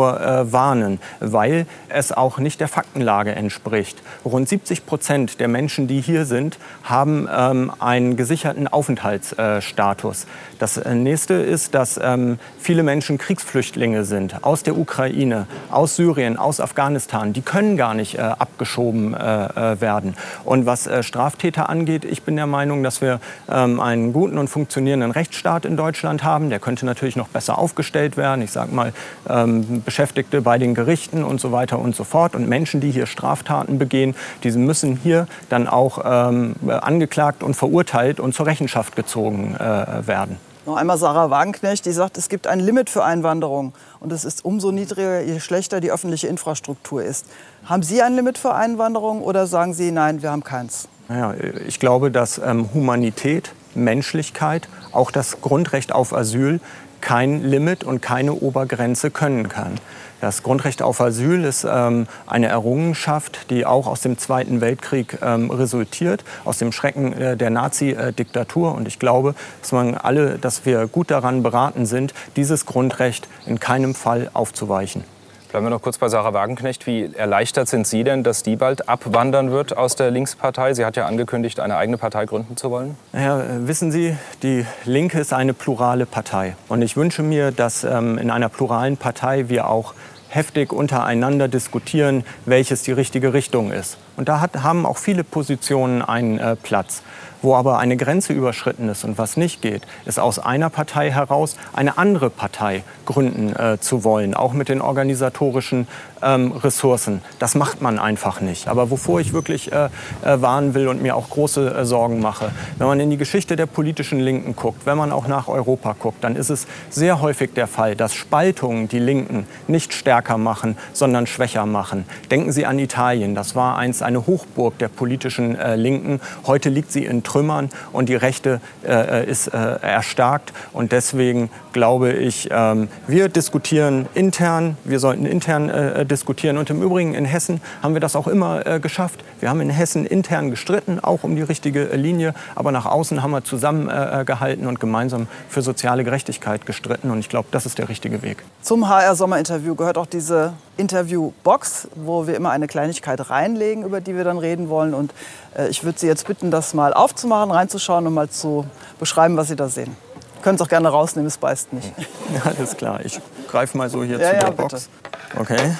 warnen, 0.52 1.00
weil 1.22 1.66
es 1.88 2.12
auch 2.12 2.40
nicht 2.40 2.60
der 2.60 2.68
Faktenlage 2.68 3.34
entspricht. 3.34 4.02
Rund 4.26 4.50
70 4.50 4.86
Prozent 4.86 5.40
der 5.40 5.48
Menschen, 5.48 5.88
die 5.88 6.02
hier 6.02 6.26
sind, 6.26 6.58
haben 6.84 7.30
ähm, 7.34 7.72
einen 7.80 8.18
gesicherten 8.18 8.68
Aufenthaltsstatus. 8.68 10.28
Das 10.58 10.84
nächste 10.86 11.36
ist, 11.36 11.69
dass 11.72 12.00
ähm, 12.02 12.40
viele 12.60 12.84
Menschen 12.84 13.18
Kriegsflüchtlinge 13.18 14.06
sind 14.06 14.44
aus 14.44 14.64
der 14.64 14.78
Ukraine, 14.78 15.48
aus 15.72 15.96
Syrien, 15.96 16.38
aus 16.38 16.60
Afghanistan. 16.60 17.34
Die 17.34 17.42
können 17.42 17.78
gar 17.78 17.94
nicht 17.94 18.16
äh, 18.16 18.22
abgeschoben 18.22 19.14
äh, 19.14 19.74
äh, 19.74 19.82
werden. 19.82 20.16
Und 20.44 20.66
was 20.66 20.88
äh, 20.88 21.04
Straftäter 21.04 21.70
angeht, 21.70 22.06
ich 22.06 22.24
bin 22.24 22.36
der 22.36 22.48
Meinung, 22.48 22.84
dass 22.84 23.02
wir 23.02 23.20
ähm, 23.50 23.80
einen 23.80 24.14
guten 24.14 24.38
und 24.38 24.48
funktionierenden 24.48 25.12
Rechtsstaat 25.12 25.66
in 25.66 25.78
Deutschland 25.78 26.24
haben. 26.24 26.50
Der 26.50 26.60
könnte 26.60 26.86
natürlich 26.86 27.16
noch 27.16 27.28
besser 27.28 27.58
aufgestellt 27.58 28.18
werden. 28.18 28.42
Ich 28.42 28.52
sage 28.52 28.74
mal 28.74 28.94
ähm, 29.30 29.82
Beschäftigte 29.84 30.42
bei 30.42 30.58
den 30.58 30.76
Gerichten 30.76 31.24
und 31.24 31.40
so 31.40 31.52
weiter 31.52 31.80
und 31.80 31.96
so 31.96 32.04
fort. 32.04 32.36
Und 32.36 32.48
Menschen, 32.48 32.82
die 32.82 32.92
hier 32.92 33.06
Straftaten 33.06 33.80
begehen, 33.80 34.16
diese 34.44 34.60
müssen 34.60 34.96
hier 34.96 35.28
dann 35.50 35.68
auch 35.68 36.00
ähm, 36.06 36.56
angeklagt 36.68 37.44
und 37.44 37.56
verurteilt 37.56 38.20
und 38.20 38.34
zur 38.34 38.46
Rechenschaft 38.46 38.96
gezogen 38.96 39.56
äh, 39.56 40.08
werden. 40.08 40.38
Noch 40.66 40.76
einmal 40.76 40.98
Sarah 40.98 41.30
Wagenknecht, 41.30 41.86
die 41.86 41.92
sagt, 41.92 42.18
es 42.18 42.30
gibt 42.30 42.46
ein 42.46 42.60
Limit 42.60 42.90
für 42.90 43.04
Einwanderung. 43.04 43.74
Und 44.00 44.12
es 44.12 44.26
ist 44.26 44.44
umso 44.44 44.72
niedriger, 44.72 45.22
je 45.22 45.40
schlechter 45.40 45.80
die 45.80 45.92
öffentliche 45.92 46.28
Infrastruktur 46.28 47.04
ist. 47.04 47.26
Haben 47.66 47.84
Sie 47.84 48.02
ein 48.02 48.16
Limit 48.16 48.38
für 48.38 48.54
Einwanderung 48.54 49.22
oder 49.22 49.48
sagen 49.48 49.74
Sie, 49.74 49.92
nein, 49.92 50.22
wir 50.22 50.32
haben 50.32 50.44
keins? 50.44 50.88
Naja, 51.08 51.34
ich 51.66 51.80
glaube, 51.80 52.12
dass 52.12 52.38
ähm, 52.38 52.70
Humanität, 52.74 53.54
Menschlichkeit, 53.74 54.70
auch 54.92 55.12
das 55.12 55.42
Grundrecht 55.42 55.92
auf 55.92 56.14
Asyl 56.14 56.60
kein 57.02 57.44
Limit 57.44 57.84
und 57.84 58.02
keine 58.02 58.34
Obergrenze 58.34 59.10
können 59.10 59.48
kann. 59.48 59.80
Das 60.22 60.44
Grundrecht 60.44 60.82
auf 60.82 61.00
Asyl 61.00 61.46
ist 61.46 61.66
ähm, 61.70 62.08
eine 62.28 62.48
Errungenschaft, 62.48 63.50
die 63.50 63.66
auch 63.66 63.88
aus 63.88 64.02
dem 64.02 64.18
Zweiten 64.18 64.60
Weltkrieg 64.60 65.18
ähm, 65.22 65.50
resultiert, 65.50 66.26
aus 66.44 66.58
dem 66.58 66.72
Schrecken 66.72 67.14
äh, 67.14 67.38
der 67.38 67.50
Nazi-Diktatur. 67.50 68.76
Und 68.76 68.88
ich 68.88 69.00
glaube, 69.00 69.34
dass, 69.62 69.72
man 69.72 69.96
alle, 69.96 70.38
dass 70.38 70.66
wir 70.66 70.88
gut 70.88 71.10
daran 71.10 71.42
beraten 71.42 71.86
sind, 71.86 72.14
dieses 72.36 72.66
Grundrecht 72.66 73.28
in 73.46 73.60
keinem 73.60 73.96
Fall 73.96 74.30
aufzuweichen. 74.34 75.04
Bleiben 75.50 75.66
wir 75.66 75.72
noch 75.72 75.82
kurz 75.82 75.98
bei 75.98 76.10
Sarah 76.10 76.32
Wagenknecht. 76.34 76.86
Wie 76.86 77.12
erleichtert 77.12 77.68
sind 77.68 77.88
Sie 77.88 78.04
denn, 78.04 78.24
dass 78.24 78.44
die 78.44 78.56
bald 78.56 78.88
abwandern 78.88 79.50
wird 79.50 79.76
aus 79.76 79.96
der 79.96 80.12
Linkspartei? 80.12 80.76
Sie 80.76 80.86
hat 80.86 80.96
ja 80.96 81.08
angekündigt, 81.08 81.60
eine 81.60 81.76
eigene 81.76 81.98
Partei 81.98 82.26
gründen 82.28 82.56
zu 82.56 82.70
wollen. 82.70 82.98
Ja, 83.14 83.44
wissen 83.66 83.92
Sie, 83.92 84.16
die 84.44 84.68
Linke 84.86 85.20
ist 85.20 85.34
eine 85.34 85.56
plurale 85.56 86.06
Partei. 86.06 86.56
Und 86.68 86.84
ich 86.84 86.96
wünsche 86.96 87.24
mir, 87.24 87.52
dass 87.52 87.84
ähm, 87.84 88.20
in 88.20 88.30
einer 88.30 88.48
pluralen 88.48 88.96
Partei 88.96 89.50
wir 89.50 89.68
auch 89.68 89.96
heftig 90.28 90.72
untereinander 90.72 91.48
diskutieren, 91.48 92.24
welches 92.46 92.84
die 92.84 92.92
richtige 92.92 93.34
Richtung 93.34 93.72
ist. 93.72 93.98
Und 94.20 94.28
da 94.28 94.42
hat, 94.42 94.64
haben 94.64 94.86
auch 94.86 94.98
viele 94.98 95.24
Positionen 95.24 96.02
einen 96.02 96.40
äh, 96.40 96.58
Platz. 96.58 97.04
Wo 97.42 97.56
aber 97.56 97.80
eine 97.80 97.96
Grenze 97.96 98.34
überschritten 98.34 98.90
ist 98.90 99.06
und 99.06 99.18
was 99.18 99.38
nicht 99.38 99.62
geht, 99.62 99.84
ist 100.06 100.20
aus 100.20 100.40
einer 100.40 100.70
Partei 100.70 101.10
heraus 101.10 101.56
eine 101.72 101.98
andere 101.98 102.30
Partei 102.30 102.84
gründen 103.06 103.56
äh, 103.56 103.80
zu 103.80 104.04
wollen, 104.04 104.34
auch 104.34 104.52
mit 104.52 104.68
den 104.68 104.82
organisatorischen 104.82 105.88
ähm, 106.22 106.52
Ressourcen. 106.52 107.22
Das 107.40 107.56
macht 107.56 107.82
man 107.82 107.98
einfach 107.98 108.42
nicht. 108.42 108.68
Aber 108.68 108.92
wovor 108.92 109.22
ich 109.22 109.32
wirklich 109.32 109.72
äh, 109.72 109.86
äh, 109.86 110.42
warnen 110.42 110.74
will 110.74 110.90
und 110.90 111.02
mir 111.02 111.16
auch 111.16 111.30
große 111.30 111.74
äh, 111.74 111.86
Sorgen 111.86 112.20
mache, 112.20 112.52
wenn 112.78 112.88
man 112.88 113.00
in 113.00 113.10
die 113.10 113.18
Geschichte 113.18 113.56
der 113.56 113.68
politischen 113.68 114.20
Linken 114.20 114.56
guckt, 114.56 114.86
wenn 114.86 114.98
man 114.98 115.14
auch 115.14 115.28
nach 115.28 115.48
Europa 115.48 115.96
guckt, 115.98 116.24
dann 116.24 116.36
ist 116.36 116.50
es 116.50 116.68
sehr 116.90 117.22
häufig 117.22 117.54
der 117.54 117.68
Fall, 117.68 117.96
dass 117.96 118.14
Spaltungen 118.14 118.90
die 118.90 119.00
Linken 119.00 119.48
nicht 119.68 119.94
stärker 119.94 120.38
machen, 120.38 120.78
sondern 120.92 121.26
schwächer 121.26 121.66
machen. 121.66 122.06
Denken 122.32 122.52
Sie 122.52 122.66
an 122.66 122.80
Italien. 122.80 123.34
Das 123.34 123.56
war 123.56 123.78
einst 123.78 124.04
eine 124.10 124.26
Hochburg 124.26 124.78
der 124.80 124.88
politischen 124.88 125.56
äh, 125.56 125.76
Linken. 125.76 126.20
Heute 126.48 126.70
liegt 126.70 126.92
sie 126.92 127.06
in 127.06 127.22
Trümmern 127.22 127.70
und 127.94 128.10
die 128.10 128.16
Rechte 128.16 128.60
äh, 128.86 129.30
ist 129.30 129.48
äh, 129.48 129.58
erstarkt. 129.58 130.52
Und 130.74 130.92
deswegen 130.92 131.50
glaube 131.74 132.12
ich, 132.14 132.50
ähm, 132.52 132.90
wir 133.08 133.30
diskutieren 133.30 134.08
intern, 134.16 134.78
wir 134.84 135.00
sollten 135.00 135.26
intern 135.28 135.70
äh, 135.70 136.06
diskutieren. 136.06 136.58
Und 136.58 136.72
im 136.72 136.82
Übrigen 136.82 137.14
in 137.14 137.26
Hessen 137.26 137.62
haben 137.84 137.94
wir 137.94 138.02
das 138.02 138.16
auch 138.16 138.28
immer 138.28 138.66
äh, 138.66 138.80
geschafft. 138.80 139.24
Wir 139.40 139.50
haben 139.50 139.62
in 139.62 139.70
Hessen 139.70 140.06
intern 140.06 140.50
gestritten, 140.50 141.00
auch 141.00 141.24
um 141.24 141.36
die 141.36 141.44
richtige 141.44 141.92
äh, 141.92 141.96
Linie. 141.96 142.34
Aber 142.56 142.72
nach 142.72 142.88
außen 142.88 143.22
haben 143.22 143.32
wir 143.32 143.44
zusammengehalten 143.44 144.66
und 144.66 144.80
gemeinsam 144.80 145.28
für 145.50 145.62
soziale 145.62 146.04
Gerechtigkeit 146.04 146.66
gestritten. 146.66 147.12
Und 147.12 147.20
ich 147.20 147.30
glaube, 147.30 147.50
das 147.52 147.68
ist 147.68 147.78
der 147.78 147.90
richtige 147.90 148.24
Weg. 148.24 148.44
Zum 148.64 148.90
HR-Sommerinterview 148.90 149.76
gehört 149.76 150.00
auch 150.00 150.08
diese 150.08 150.54
Interviewbox, 150.80 151.90
wo 151.96 152.26
wir 152.26 152.36
immer 152.36 152.52
eine 152.52 152.68
Kleinigkeit 152.68 153.30
reinlegen, 153.30 153.84
über 153.84 153.99
die 154.08 154.16
wir 154.16 154.24
dann 154.24 154.38
reden 154.38 154.70
wollen. 154.70 154.94
Und 154.94 155.14
äh, 155.58 155.68
ich 155.70 155.84
würde 155.84 156.00
Sie 156.00 156.08
jetzt 156.08 156.28
bitten, 156.28 156.52
das 156.52 156.74
mal 156.74 156.94
aufzumachen, 156.94 157.52
reinzuschauen 157.52 158.06
und 158.08 158.14
mal 158.14 158.30
zu 158.30 158.66
beschreiben, 159.00 159.38
was 159.38 159.48
Sie 159.48 159.56
da 159.56 159.68
sehen. 159.70 159.96
Können 160.42 160.56
es 160.56 160.62
auch 160.62 160.70
gerne 160.70 160.88
rausnehmen, 160.90 161.28
es 161.28 161.38
beißt 161.38 161.74
nicht. 161.74 161.92
Ja, 162.34 162.52
alles 162.58 162.78
klar. 162.78 163.00
Ich 163.04 163.20
greife 163.50 163.78
mal 163.78 163.90
so 163.90 164.04
hier 164.04 164.18
Ja, 164.20 164.30
zu 164.30 164.36
ja, 164.36 164.40
der 164.42 164.52
bitte. 164.52 164.62
Box. 164.62 164.90
Okay. 165.38 165.72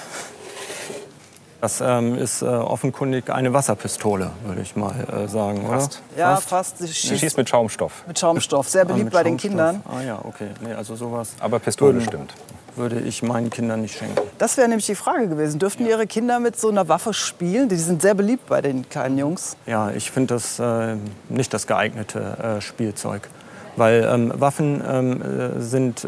Das 1.62 1.82
ähm, 1.82 2.16
ist 2.18 2.42
äh, 2.42 2.46
offenkundig 2.46 3.30
eine 3.30 3.52
Wasserpistole, 3.52 4.32
würde 4.46 4.62
ich 4.62 4.78
mal 4.78 4.94
äh, 5.12 5.28
sagen. 5.28 5.66
Oder? 5.68 5.80
Fast. 5.82 6.02
Ja, 6.16 6.38
fast. 6.38 6.78
Sie 6.78 6.88
Sie 6.88 6.94
schießt 6.94 7.20
schießt 7.20 7.38
mit 7.38 7.50
Schaumstoff. 7.50 8.04
mit 8.08 8.18
Schaumstoff. 8.18 8.70
Sehr 8.70 8.84
Ah, 8.84 8.86
beliebt 8.86 9.06
mit 9.06 9.14
bei 9.14 9.24
den 9.24 9.38
Schaumstoff. 9.38 9.50
Kindern. 9.50 9.84
Ah 9.90 10.02
ja, 10.02 10.20
okay. 10.24 10.48
Nee, 10.62 10.74
also 10.74 10.96
sowas 10.96 11.32
Aber 11.42 11.60
Pistole 11.60 11.96
würden- 11.96 12.06
stimmt. 12.08 12.34
Würde 12.80 13.00
ich 13.00 13.22
meinen 13.22 13.52
Kindern 13.52 13.82
nicht 13.82 13.98
schenken. 13.98 14.20
Das 14.40 14.58
wäre 14.58 14.68
nämlich 14.68 14.88
die 14.88 14.96
Frage 14.96 15.28
gewesen. 15.28 15.60
Dürften 15.60 15.86
Ihre 15.86 16.08
Kinder 16.08 16.40
mit 16.40 16.60
so 16.60 16.70
einer 16.70 16.88
Waffe 16.88 17.14
spielen? 17.14 17.70
Die 17.70 17.76
sind 17.76 18.02
sehr 18.02 18.16
beliebt 18.16 18.48
bei 18.48 18.62
den 18.62 18.90
kleinen 18.90 19.18
Jungs. 19.18 19.56
Ja, 19.68 19.92
ich 19.92 20.10
finde 20.10 20.34
das 20.34 20.58
äh, 20.60 20.96
nicht 21.30 21.54
das 21.54 21.68
geeignete 21.68 22.58
äh, 22.58 22.62
Spielzeug. 22.62 23.30
Weil 23.76 24.10
ähm, 24.12 24.34
Waffen 24.36 24.82
ähm, 24.86 25.22
äh, 25.22 25.62
sind 25.62 26.04
äh, 26.04 26.08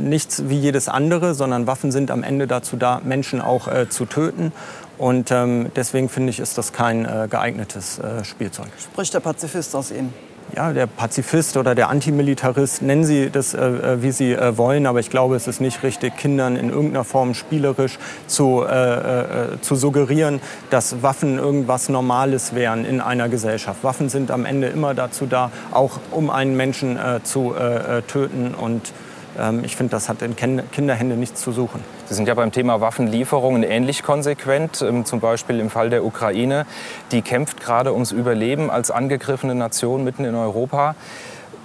nichts 0.00 0.48
wie 0.48 0.58
jedes 0.58 0.88
andere, 0.88 1.34
sondern 1.34 1.66
Waffen 1.66 1.92
sind 1.92 2.10
am 2.10 2.22
Ende 2.22 2.46
dazu 2.46 2.76
da, 2.76 3.00
Menschen 3.04 3.40
auch 3.40 3.68
äh, 3.68 3.88
zu 3.88 4.04
töten. 4.04 4.52
Und 4.98 5.30
ähm, 5.30 5.70
deswegen 5.76 6.08
finde 6.08 6.30
ich, 6.30 6.40
ist 6.40 6.58
das 6.58 6.72
kein 6.72 7.04
äh, 7.04 7.28
geeignetes 7.30 8.00
Spielzeug. 8.24 8.68
Spricht 8.78 9.14
der 9.14 9.20
Pazifist 9.20 9.76
aus 9.76 9.92
Ihnen. 9.92 10.12
Ja, 10.56 10.72
der 10.72 10.86
Pazifist 10.86 11.56
oder 11.58 11.74
der 11.74 11.90
Antimilitarist, 11.90 12.80
nennen 12.80 13.04
Sie 13.04 13.28
das, 13.30 13.52
äh, 13.52 13.58
äh, 13.58 14.02
wie 14.02 14.12
Sie 14.12 14.32
äh, 14.32 14.56
wollen, 14.56 14.86
aber 14.86 14.98
ich 14.98 15.10
glaube, 15.10 15.36
es 15.36 15.46
ist 15.46 15.60
nicht 15.60 15.82
richtig, 15.82 16.16
Kindern 16.16 16.56
in 16.56 16.70
irgendeiner 16.70 17.04
Form 17.04 17.34
spielerisch 17.34 17.98
zu, 18.26 18.64
äh, 18.64 19.52
äh, 19.52 19.60
zu 19.60 19.74
suggerieren, 19.74 20.40
dass 20.70 21.02
Waffen 21.02 21.38
irgendwas 21.38 21.90
Normales 21.90 22.54
wären 22.54 22.86
in 22.86 23.00
einer 23.02 23.28
Gesellschaft. 23.28 23.84
Waffen 23.84 24.08
sind 24.08 24.30
am 24.30 24.46
Ende 24.46 24.68
immer 24.68 24.94
dazu 24.94 25.26
da, 25.26 25.50
auch 25.70 26.00
um 26.12 26.30
einen 26.30 26.56
Menschen 26.56 26.96
äh, 26.96 27.20
zu 27.22 27.54
äh, 27.54 27.98
äh, 27.98 28.02
töten 28.02 28.54
und 28.54 28.92
ähm, 29.38 29.64
ich 29.64 29.76
finde, 29.76 29.90
das 29.90 30.08
hat 30.08 30.22
in 30.22 30.34
Kinderhände 30.34 31.16
nichts 31.16 31.42
zu 31.42 31.52
suchen. 31.52 31.97
Sie 32.08 32.14
sind 32.14 32.26
ja 32.26 32.32
beim 32.32 32.52
Thema 32.52 32.80
Waffenlieferungen 32.80 33.62
ähnlich 33.62 34.02
konsequent, 34.02 34.80
ähm, 34.80 35.04
zum 35.04 35.20
Beispiel 35.20 35.60
im 35.60 35.68
Fall 35.68 35.90
der 35.90 36.04
Ukraine. 36.04 36.64
Die 37.12 37.20
kämpft 37.20 37.60
gerade 37.60 37.92
ums 37.92 38.12
Überleben 38.12 38.70
als 38.70 38.90
angegriffene 38.90 39.54
Nation 39.54 40.04
mitten 40.04 40.24
in 40.24 40.34
Europa. 40.34 40.94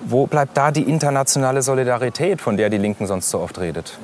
Wo 0.05 0.27
bleibt 0.27 0.57
da 0.57 0.71
die 0.71 0.83
internationale 0.83 1.61
Solidarität, 1.61 2.41
von 2.41 2.57
der 2.57 2.69
die 2.69 2.77
Linken 2.77 3.07
sonst 3.07 3.29
so 3.29 3.39
oft 3.39 3.57
redet? 3.61 3.97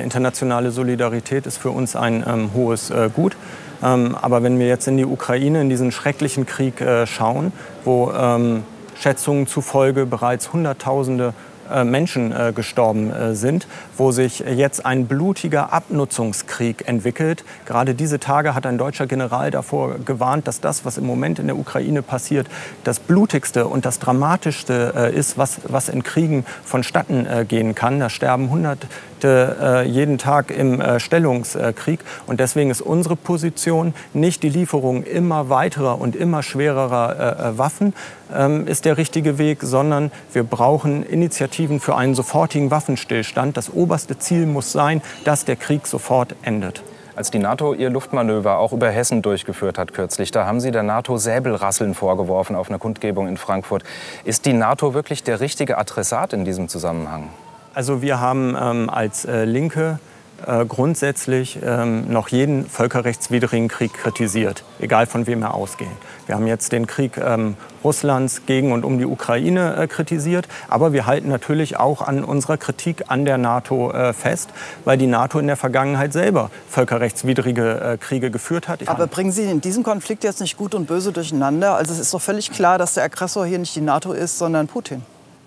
Internationale 0.00 0.70
Solidarität 0.70 1.46
ist 1.46 1.58
für 1.58 1.70
uns 1.70 1.96
ein 1.96 2.24
ähm, 2.26 2.50
hohes 2.54 2.90
äh, 2.90 3.10
Gut. 3.12 3.36
Ähm, 3.82 4.16
aber 4.20 4.44
wenn 4.44 4.58
wir 4.60 4.68
jetzt 4.68 4.86
in 4.86 4.96
die 4.96 5.04
Ukraine, 5.04 5.60
in 5.60 5.68
diesen 5.68 5.90
schrecklichen 5.90 6.46
Krieg 6.46 6.80
äh, 6.80 7.06
schauen, 7.06 7.52
wo 7.84 8.12
ähm, 8.12 8.62
Schätzungen 8.96 9.48
zufolge 9.48 10.06
bereits 10.06 10.52
Hunderttausende 10.52 11.34
äh, 11.70 11.84
Menschen 11.84 12.30
äh, 12.30 12.52
gestorben 12.54 13.10
äh, 13.10 13.34
sind, 13.34 13.66
wo 13.96 14.12
sich 14.12 14.40
jetzt 14.40 14.84
ein 14.84 15.06
blutiger 15.06 15.72
Abnutzungskrieg 15.72 16.86
entwickelt. 16.86 17.42
Gerade 17.64 17.94
diese 17.94 18.20
Tage 18.20 18.54
hat 18.54 18.66
ein 18.66 18.76
deutscher 18.76 19.06
General 19.06 19.50
davor 19.50 19.98
gewarnt, 20.04 20.46
dass 20.46 20.60
das, 20.60 20.84
was 20.84 20.98
im 20.98 21.06
Moment 21.06 21.38
in 21.38 21.46
der 21.46 21.56
Ukraine 21.56 22.02
passiert, 22.02 22.48
das 22.84 23.00
blutigste 23.00 23.66
und 23.66 23.86
das 23.86 23.98
dramatischste 23.98 25.12
ist, 25.14 25.38
was, 25.38 25.60
was 25.68 25.88
in 25.88 26.02
Kriegen 26.02 26.44
vonstatten 26.64 27.26
gehen 27.48 27.74
kann. 27.74 28.00
Da 28.00 28.10
sterben 28.10 28.44
100 28.44 28.86
Mächte 29.24 29.56
äh, 29.60 29.88
jeden 29.88 30.18
Tag 30.18 30.50
im 30.50 30.80
äh, 30.80 31.00
Stellungskrieg. 31.00 32.00
Und 32.26 32.40
deswegen 32.40 32.70
ist 32.70 32.82
unsere 32.82 33.16
Position 33.16 33.94
nicht 34.12 34.42
die 34.42 34.50
Lieferung 34.50 35.02
immer 35.02 35.48
weiterer 35.48 36.00
und 36.00 36.14
immer 36.14 36.42
schwererer 36.42 37.54
äh, 37.54 37.58
Waffen 37.58 37.94
ähm, 38.34 38.66
ist 38.66 38.84
der 38.84 38.98
richtige 38.98 39.38
Weg, 39.38 39.62
sondern 39.62 40.12
wir 40.32 40.44
brauchen 40.44 41.02
Initiativen 41.04 41.80
für 41.80 41.96
einen 41.96 42.14
sofortigen 42.14 42.70
Waffenstillstand. 42.70 43.56
Das 43.56 43.72
oberste 43.72 44.18
Ziel 44.18 44.46
muss 44.46 44.72
sein, 44.72 45.00
dass 45.24 45.44
der 45.44 45.56
Krieg 45.56 45.86
sofort 45.86 46.34
endet. 46.42 46.82
Als 47.16 47.30
die 47.30 47.38
NATO 47.38 47.74
ihr 47.74 47.90
Luftmanöver 47.90 48.58
auch 48.58 48.72
über 48.72 48.90
Hessen 48.90 49.22
durchgeführt 49.22 49.78
hat 49.78 49.94
kürzlich, 49.94 50.32
da 50.32 50.46
haben 50.46 50.60
sie 50.60 50.72
der 50.72 50.82
NATO 50.82 51.16
Säbelrasseln 51.16 51.94
vorgeworfen 51.94 52.56
auf 52.56 52.68
einer 52.68 52.80
Kundgebung 52.80 53.28
in 53.28 53.36
Frankfurt. 53.36 53.84
Ist 54.24 54.46
die 54.46 54.52
NATO 54.52 54.94
wirklich 54.94 55.22
der 55.22 55.38
richtige 55.38 55.78
Adressat 55.78 56.32
in 56.32 56.44
diesem 56.44 56.68
Zusammenhang? 56.68 57.30
Also 57.74 58.02
wir 58.02 58.20
haben 58.20 58.56
ähm, 58.60 58.88
als 58.88 59.24
äh, 59.24 59.44
Linke 59.44 59.98
äh, 60.46 60.64
grundsätzlich 60.64 61.58
ähm, 61.64 62.08
noch 62.12 62.28
jeden 62.28 62.66
völkerrechtswidrigen 62.68 63.68
Krieg 63.68 63.92
kritisiert, 63.94 64.62
egal 64.78 65.06
von 65.06 65.26
wem 65.26 65.42
er 65.42 65.54
ausgeht. 65.54 65.88
Wir 66.26 66.36
haben 66.36 66.46
jetzt 66.46 66.70
den 66.70 66.86
Krieg 66.86 67.16
ähm, 67.16 67.56
Russlands 67.82 68.46
gegen 68.46 68.70
und 68.72 68.84
um 68.84 68.98
die 68.98 69.06
Ukraine 69.06 69.76
äh, 69.76 69.86
kritisiert, 69.88 70.46
aber 70.68 70.92
wir 70.92 71.06
halten 71.06 71.28
natürlich 71.28 71.76
auch 71.78 72.00
an 72.00 72.22
unserer 72.22 72.58
Kritik 72.58 73.04
an 73.08 73.24
der 73.24 73.38
NATO 73.38 73.90
äh, 73.90 74.12
fest, 74.12 74.50
weil 74.84 74.96
die 74.96 75.08
NATO 75.08 75.40
in 75.40 75.46
der 75.48 75.56
Vergangenheit 75.56 76.12
selber 76.12 76.50
völkerrechtswidrige 76.68 77.80
äh, 77.80 77.96
Kriege 77.96 78.30
geführt 78.30 78.68
hat. 78.68 78.82
Ich 78.82 78.88
Aber 78.88 79.08
bringen 79.08 79.32
Sie 79.32 79.44
in 79.44 79.60
diesem 79.60 79.82
Konflikt 79.82 80.22
jetzt 80.22 80.40
nicht 80.40 80.56
Gut 80.56 80.74
und 80.76 80.86
Böse 80.86 81.10
durcheinander? 81.10 81.74
Also 81.74 81.92
es 81.92 81.98
ist 81.98 82.14
doch 82.14 82.22
völlig 82.22 82.52
klar, 82.52 82.78
dass 82.78 82.94
der 82.94 83.04
Aggressor 83.04 83.46
hier 83.46 83.58
nicht 83.58 83.74
die 83.74 83.80
NATO 83.80 84.12
ist, 84.12 84.38
sondern 84.38 84.68
Putin. 84.68 85.02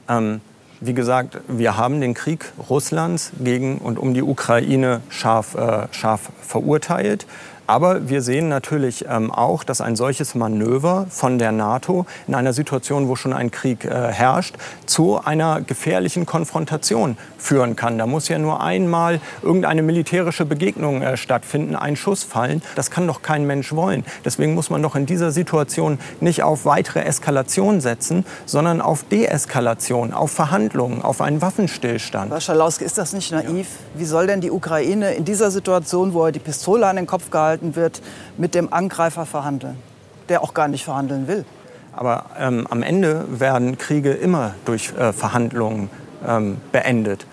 Ähm, 0.10 0.42
wie 0.80 0.94
gesagt, 0.94 1.40
wir 1.48 1.78
haben 1.78 2.02
den 2.02 2.14
Krieg 2.14 2.52
Russlands 2.70 3.32
gegen 3.40 3.78
und 3.80 3.98
um 3.98 4.14
die 4.14 4.22
Ukraine 4.22 5.02
scharf, 5.10 5.56
äh, 5.56 5.88
scharf 5.92 6.30
verurteilt. 6.42 7.26
Aber 7.68 8.08
wir 8.08 8.22
sehen 8.22 8.48
natürlich 8.48 9.06
ähm, 9.10 9.30
auch, 9.30 9.66
dass 9.66 9.82
ein 9.82 9.98
solches 9.98 10.36
Manöver 10.36 11.06
von 11.10 11.38
der 11.38 11.52
NATO 11.52 12.06
in 12.26 12.34
einer 12.34 12.54
Situation, 12.54 13.10
wo 13.10 13.18
schon 13.18 13.34
ein 13.34 13.52
Krieg 13.52 13.84
äh, 13.84 13.90
herrscht, 13.90 14.56
zu 14.86 15.20
einer 15.24 15.60
gefährlichen 15.60 16.26
Konfrontation 16.26 17.18
führen 17.38 17.76
kann. 17.76 17.98
Da 17.98 18.08
muss 18.08 18.30
ja 18.30 18.40
nur 18.40 18.62
einmal 18.62 19.20
irgendeine 19.44 19.84
militärische 19.84 20.46
Begegnung 20.46 21.02
äh, 21.02 21.18
stattfinden, 21.18 21.76
ein 21.76 21.98
Schuss 21.98 22.24
fallen. 22.24 22.62
Das 22.76 22.90
kann 22.90 23.06
doch 23.06 23.22
kein 23.22 23.46
Mensch 23.46 23.74
wollen. 23.74 24.06
Deswegen 24.24 24.54
muss 24.54 24.70
man 24.70 24.82
doch 24.82 24.96
in 24.96 25.06
dieser 25.06 25.32
Situation 25.32 26.00
nicht 26.22 26.44
auf 26.44 26.64
weitere 26.64 27.02
Eskalation 27.02 27.82
setzen, 27.82 28.26
sondern 28.46 28.80
auf 28.80 29.04
Deeskalation, 29.04 30.14
auf 30.14 30.32
Verhandlungen, 30.32 31.02
auf 31.02 31.20
einen 31.20 31.42
Waffenstillstand. 31.42 32.32
Herr 32.32 32.40
Schalauske, 32.40 32.86
ist 32.86 32.98
das 32.98 33.12
nicht 33.12 33.34
naiv? 33.34 33.68
Wie 33.94 34.06
soll 34.06 34.28
denn 34.28 34.40
die 34.40 34.52
Ukraine 34.52 35.16
in 35.16 35.26
dieser 35.26 35.52
Situation, 35.52 36.14
wo 36.14 36.26
er 36.26 36.32
die 36.32 36.40
Pistole 36.40 36.88
an 36.88 36.96
den 36.96 37.08
Kopf 37.08 37.30
gehalten 37.30 37.57
gehalten 37.58 37.76
wird, 37.76 38.02
mit 38.38 38.56
dem 38.56 38.72
Angreifer 38.72 39.26
verhandeln, 39.26 39.78
der 40.30 40.44
auch 40.44 40.54
gar 40.54 40.68
nicht 40.68 40.84
verhandeln 40.84 41.28
will. 41.28 41.46
Aber 41.94 42.26
ähm, 42.40 42.68
am 42.70 42.84
Ende 42.84 43.26
werden 43.28 43.78
Kriege 43.78 44.12
immer 44.12 44.54
durch 44.66 44.94
äh, 44.98 45.14
Verhandlungen 45.14 45.90
ähm, 46.28 46.58
beendet. 46.72 47.26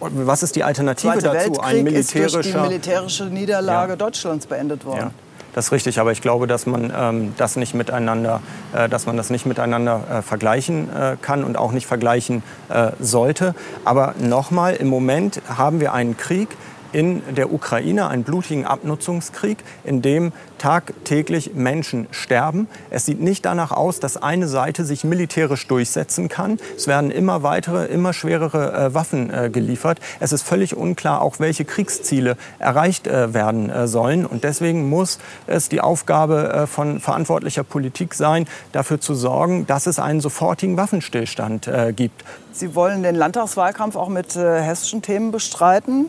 Was 0.00 0.42
ist 0.42 0.56
die 0.56 0.64
Alternative 0.64 1.12
Zweite 1.12 1.26
dazu? 1.26 1.38
Weltkrieg 1.38 1.64
Ein 1.64 1.84
militärischer 1.84 2.26
ist 2.26 2.34
durch 2.34 2.52
die 2.52 2.68
militärische 2.68 3.24
Niederlage 3.26 3.92
Ja. 3.92 3.96
Deutschlands 3.96 4.46
beendet 4.46 4.84
worden. 4.84 4.98
Ja, 4.98 5.10
das 5.54 5.66
ist 5.66 5.72
richtig, 5.72 6.00
aber 6.00 6.12
ich 6.12 6.20
glaube, 6.20 6.46
dass 6.46 6.66
man 6.66 6.92
ähm, 6.94 7.32
das 7.38 7.56
nicht 7.56 7.74
miteinander, 7.74 8.40
äh, 8.74 8.88
dass 8.88 9.06
man 9.06 9.16
das 9.16 9.30
nicht 9.30 9.46
miteinander 9.46 10.02
äh, 10.10 10.22
vergleichen 10.22 10.94
äh, 10.94 11.16
kann 11.22 11.44
und 11.44 11.56
auch 11.56 11.72
nicht 11.72 11.86
vergleichen 11.86 12.42
äh, 12.68 12.90
sollte. 13.00 13.54
Aber 13.84 14.14
nochmal, 14.18 14.74
im 14.74 14.88
Moment 14.88 15.40
haben 15.48 15.80
wir 15.80 15.94
einen 15.94 16.16
Krieg 16.16 16.48
in 16.96 17.22
der 17.34 17.52
Ukraine, 17.52 18.08
einen 18.08 18.22
blutigen 18.22 18.64
Abnutzungskrieg, 18.64 19.58
in 19.84 20.00
dem 20.00 20.32
tagtäglich 20.56 21.52
Menschen 21.52 22.06
sterben. 22.10 22.68
Es 22.88 23.04
sieht 23.04 23.20
nicht 23.20 23.44
danach 23.44 23.70
aus, 23.70 24.00
dass 24.00 24.16
eine 24.16 24.48
Seite 24.48 24.86
sich 24.86 25.04
militärisch 25.04 25.66
durchsetzen 25.66 26.30
kann. 26.30 26.58
Es 26.74 26.86
werden 26.86 27.10
immer 27.10 27.42
weitere, 27.42 27.84
immer 27.84 28.14
schwerere 28.14 28.72
äh, 28.72 28.94
Waffen 28.94 29.28
äh, 29.28 29.50
geliefert. 29.50 30.00
Es 30.20 30.32
ist 30.32 30.40
völlig 30.40 30.74
unklar, 30.74 31.20
auch 31.20 31.38
welche 31.38 31.66
Kriegsziele 31.66 32.38
erreicht 32.58 33.06
äh, 33.06 33.34
werden 33.34 33.68
äh, 33.68 33.86
sollen. 33.88 34.24
Und 34.24 34.42
deswegen 34.42 34.88
muss 34.88 35.18
es 35.46 35.68
die 35.68 35.82
Aufgabe 35.82 36.50
äh, 36.50 36.66
von 36.66 36.98
verantwortlicher 36.98 37.62
Politik 37.62 38.14
sein, 38.14 38.46
dafür 38.72 39.02
zu 39.02 39.14
sorgen, 39.14 39.66
dass 39.66 39.86
es 39.86 39.98
einen 39.98 40.22
sofortigen 40.22 40.78
Waffenstillstand 40.78 41.68
äh, 41.68 41.92
gibt. 41.92 42.24
Sie 42.52 42.74
wollen 42.74 43.02
den 43.02 43.16
Landtagswahlkampf 43.16 43.96
auch 43.96 44.08
mit 44.08 44.34
hessischen 44.34 45.02
Themen 45.02 45.30
bestreiten. 45.30 46.06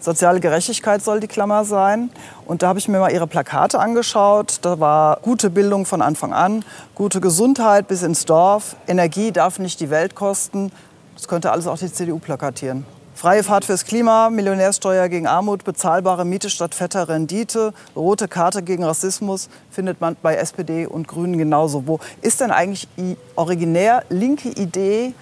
Soziale 0.00 0.40
Gerechtigkeit 0.40 1.02
soll 1.02 1.20
die 1.20 1.28
Klammer 1.28 1.64
sein. 1.64 2.10
Und 2.46 2.62
da 2.62 2.68
habe 2.68 2.78
ich 2.78 2.88
mir 2.88 2.98
mal 2.98 3.12
Ihre 3.12 3.26
Plakate 3.26 3.78
angeschaut. 3.78 4.58
Da 4.62 4.80
war 4.80 5.18
gute 5.22 5.50
Bildung 5.50 5.86
von 5.86 6.02
Anfang 6.02 6.32
an, 6.32 6.64
gute 6.94 7.20
Gesundheit 7.20 7.88
bis 7.88 8.02
ins 8.02 8.24
Dorf, 8.24 8.76
Energie 8.86 9.32
darf 9.32 9.58
nicht 9.58 9.80
die 9.80 9.90
Welt 9.90 10.14
kosten. 10.14 10.72
Das 11.14 11.26
könnte 11.26 11.50
alles 11.50 11.66
auch 11.66 11.78
die 11.78 11.92
CDU 11.92 12.18
plakatieren. 12.18 12.86
Freie 13.18 13.42
Fahrt 13.42 13.64
fürs 13.64 13.84
Klima, 13.84 14.30
Millionärsteuer 14.30 15.08
gegen 15.08 15.26
Armut, 15.26 15.64
bezahlbare 15.64 16.24
Miete 16.24 16.50
statt 16.50 16.72
fetter 16.72 17.08
Rendite, 17.08 17.72
rote 17.96 18.28
Karte 18.28 18.62
gegen 18.62 18.84
Rassismus 18.84 19.48
findet 19.72 20.00
man 20.00 20.16
bei 20.22 20.36
SPD 20.36 20.86
und 20.86 21.08
Grünen 21.08 21.36
genauso. 21.36 21.88
Wo 21.88 21.98
ist 22.22 22.40
denn 22.40 22.52
eigentlich 22.52 22.86
die 22.96 23.16
originär 23.34 24.04
linke 24.08 24.50
Idee, 24.50 25.14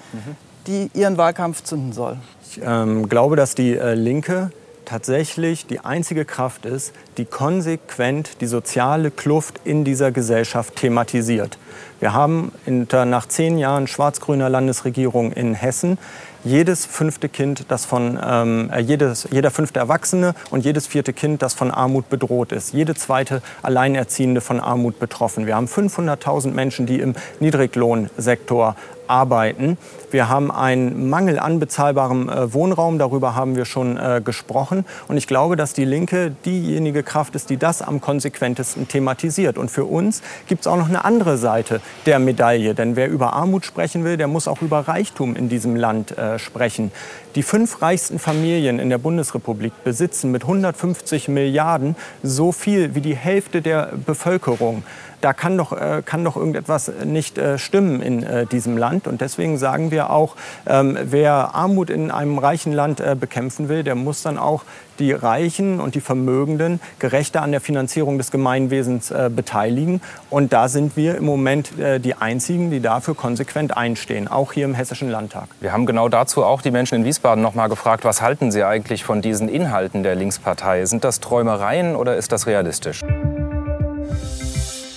die 0.67 0.91
Ihren 0.93 1.17
Wahlkampf 1.17 1.63
zünden 1.63 1.95
soll? 1.95 2.19
Ich 2.51 2.61
ähm, 2.63 3.09
glaube, 3.09 3.35
dass 3.35 3.55
die 3.55 3.79
äh, 3.79 3.95
Linke 3.95 4.51
tatsächlich 4.87 5.67
die 5.67 5.81
einzige 5.81 6.25
Kraft 6.25 6.65
ist, 6.65 6.95
die 7.19 7.27
konsequent 7.27 8.41
die 8.41 8.47
soziale 8.47 9.11
Kluft 9.11 9.61
in 9.65 9.85
dieser 9.85 10.13
Gesellschaft 10.13 10.77
thematisiert. 10.77 11.59
Wir 12.01 12.15
haben 12.15 12.53
nach 12.67 13.27
zehn 13.27 13.59
Jahren 13.59 13.87
schwarz-grüner 13.87 14.49
Landesregierung 14.49 15.33
in 15.33 15.55
Hessen 15.55 15.99
jedes 16.47 16.87
fünfte 16.87 17.29
Kind, 17.29 17.65
das 17.69 17.85
von 17.85 18.19
ähm, 18.25 18.71
äh, 18.73 18.81
jedes, 18.81 19.27
jeder 19.33 19.51
fünfte 19.51 19.81
Erwachsene 19.81 20.35
und 20.51 20.65
jedes 20.65 20.87
vierte 20.87 21.13
Kind, 21.13 21.43
das 21.43 21.55
von 21.55 21.73
Armut 21.73 22.09
bedroht 22.09 22.53
ist. 22.53 22.73
Jede 22.73 22.95
zweite 22.95 23.43
Alleinerziehende 23.63 24.41
von 24.41 24.61
Armut 24.61 25.01
betroffen. 25.01 25.47
Wir 25.47 25.57
haben 25.57 25.67
500.000 25.67 26.53
Menschen, 26.53 26.87
die 26.87 27.01
im 27.01 27.15
Niedriglohnsektor 27.41 28.77
arbeiten. 29.09 29.79
Wir 30.11 30.29
haben 30.29 30.51
einen 30.51 31.09
Mangel 31.11 31.39
an 31.39 31.59
bezahlbarem 31.59 32.29
äh, 32.29 32.53
Wohnraum, 32.53 32.99
darüber 32.99 33.35
haben 33.35 33.57
wir 33.57 33.65
schon 33.65 33.97
äh, 33.97 34.21
gesprochen. 34.25 34.85
Und 35.09 35.17
ich 35.17 35.27
glaube, 35.27 35.57
dass 35.57 35.73
die 35.73 35.85
Linke 35.85 36.33
diejenige 36.45 37.03
Kraft 37.03 37.35
ist, 37.35 37.51
die 37.51 37.57
das 37.57 37.83
am 37.83 38.01
konsequentesten 38.01 38.89
thematisiert. 38.89 39.59
Und 39.59 39.71
für 39.71 39.85
uns 39.85 40.23
gibt 40.47 40.63
es 40.63 40.67
auch 40.67 40.77
noch 40.77 40.89
eine 40.89 41.05
andere 41.05 41.37
Seite 41.37 41.81
der 42.07 42.19
Medaille. 42.19 42.75
Denn 42.75 42.97
wer 42.97 43.09
über 43.09 43.33
Armut 43.33 43.65
sprechen 43.65 44.05
will, 44.05 44.17
der 44.17 44.29
muss 44.29 44.49
auch 44.49 44.63
über 44.63 44.81
Reichtum 44.81 45.37
in 45.37 45.49
diesem 45.49 45.77
Land 45.77 46.17
äh, 46.17 46.39
sprechen. 46.39 46.93
Die 47.35 47.43
fünf 47.43 47.83
reichsten 47.83 48.19
Familien 48.19 48.79
in 48.79 48.89
der 48.89 48.97
Bundesrepublik 48.97 49.73
besitzen 49.85 50.33
mit 50.33 50.43
150 50.43 51.29
Milliarden 51.29 51.95
so 52.23 52.51
viel 52.51 52.95
wie 52.95 53.03
die 53.03 53.15
Hälfte 53.15 53.61
der 53.61 53.93
Bevölkerung 54.07 54.85
da 55.21 55.33
kann 55.33 55.57
doch, 55.57 55.73
äh, 55.73 56.03
kann 56.05 56.25
doch 56.25 56.37
irgendetwas 56.37 56.91
nicht 57.05 57.39
äh, 57.39 57.59
stimmen 57.59 58.01
in 58.01 58.23
äh, 58.23 58.47
diesem 58.47 58.77
Land. 58.77 59.07
Und 59.07 59.21
deswegen 59.21 59.59
sagen 59.59 59.91
wir 59.91 60.11
auch, 60.11 60.37
ähm, 60.67 60.99
wer 61.03 61.55
Armut 61.55 61.91
in 61.91 62.11
einem 62.11 62.39
reichen 62.39 62.73
Land 62.73 63.01
äh, 63.01 63.17
bekämpfen 63.19 63.69
will, 63.69 63.83
der 63.83 63.95
muss 63.95 64.23
dann 64.23 64.39
auch 64.39 64.65
die 64.99 65.13
Reichen 65.13 65.81
und 65.81 65.95
die 65.95 66.01
Vermögenden 66.01 66.81
gerechter 66.99 67.43
an 67.43 67.53
der 67.53 67.61
Finanzierung 67.61 68.19
des 68.19 68.31
Gemeinwesens 68.31 69.11
äh, 69.11 69.31
beteiligen. 69.35 70.01
Und 70.31 70.53
da 70.53 70.69
sind 70.69 70.97
wir 70.97 71.17
im 71.17 71.25
Moment 71.25 71.79
äh, 71.79 72.01
die 72.01 72.15
Einzigen, 72.15 72.71
die 72.71 72.81
dafür 72.81 73.15
konsequent 73.15 73.77
einstehen, 73.77 74.29
auch 74.29 74.53
hier 74.53 74.65
im 74.65 74.75
Hessischen 74.75 75.11
Landtag. 75.11 75.49
Wir 75.61 75.73
haben 75.73 75.87
genau 75.87 76.09
dazu 76.09 76.45
auch 76.45 76.63
die 76.63 76.71
Menschen 76.71 76.97
in 76.97 77.05
Wiesbaden 77.05 77.43
noch 77.43 77.55
mal 77.55 77.69
gefragt, 77.69 78.05
was 78.05 78.23
halten 78.23 78.51
sie 78.51 78.65
eigentlich 78.65 79.05
von 79.05 79.23
diesen 79.23 79.49
Inhalten 79.49 80.03
der 80.03 80.15
Linkspartei? 80.15 80.87
Sind 80.87 81.05
das 81.05 81.21
Träumereien 81.21 81.97
oder 81.97 82.17
ist 82.17 82.33
das 82.33 82.47
realistisch? 82.47 83.05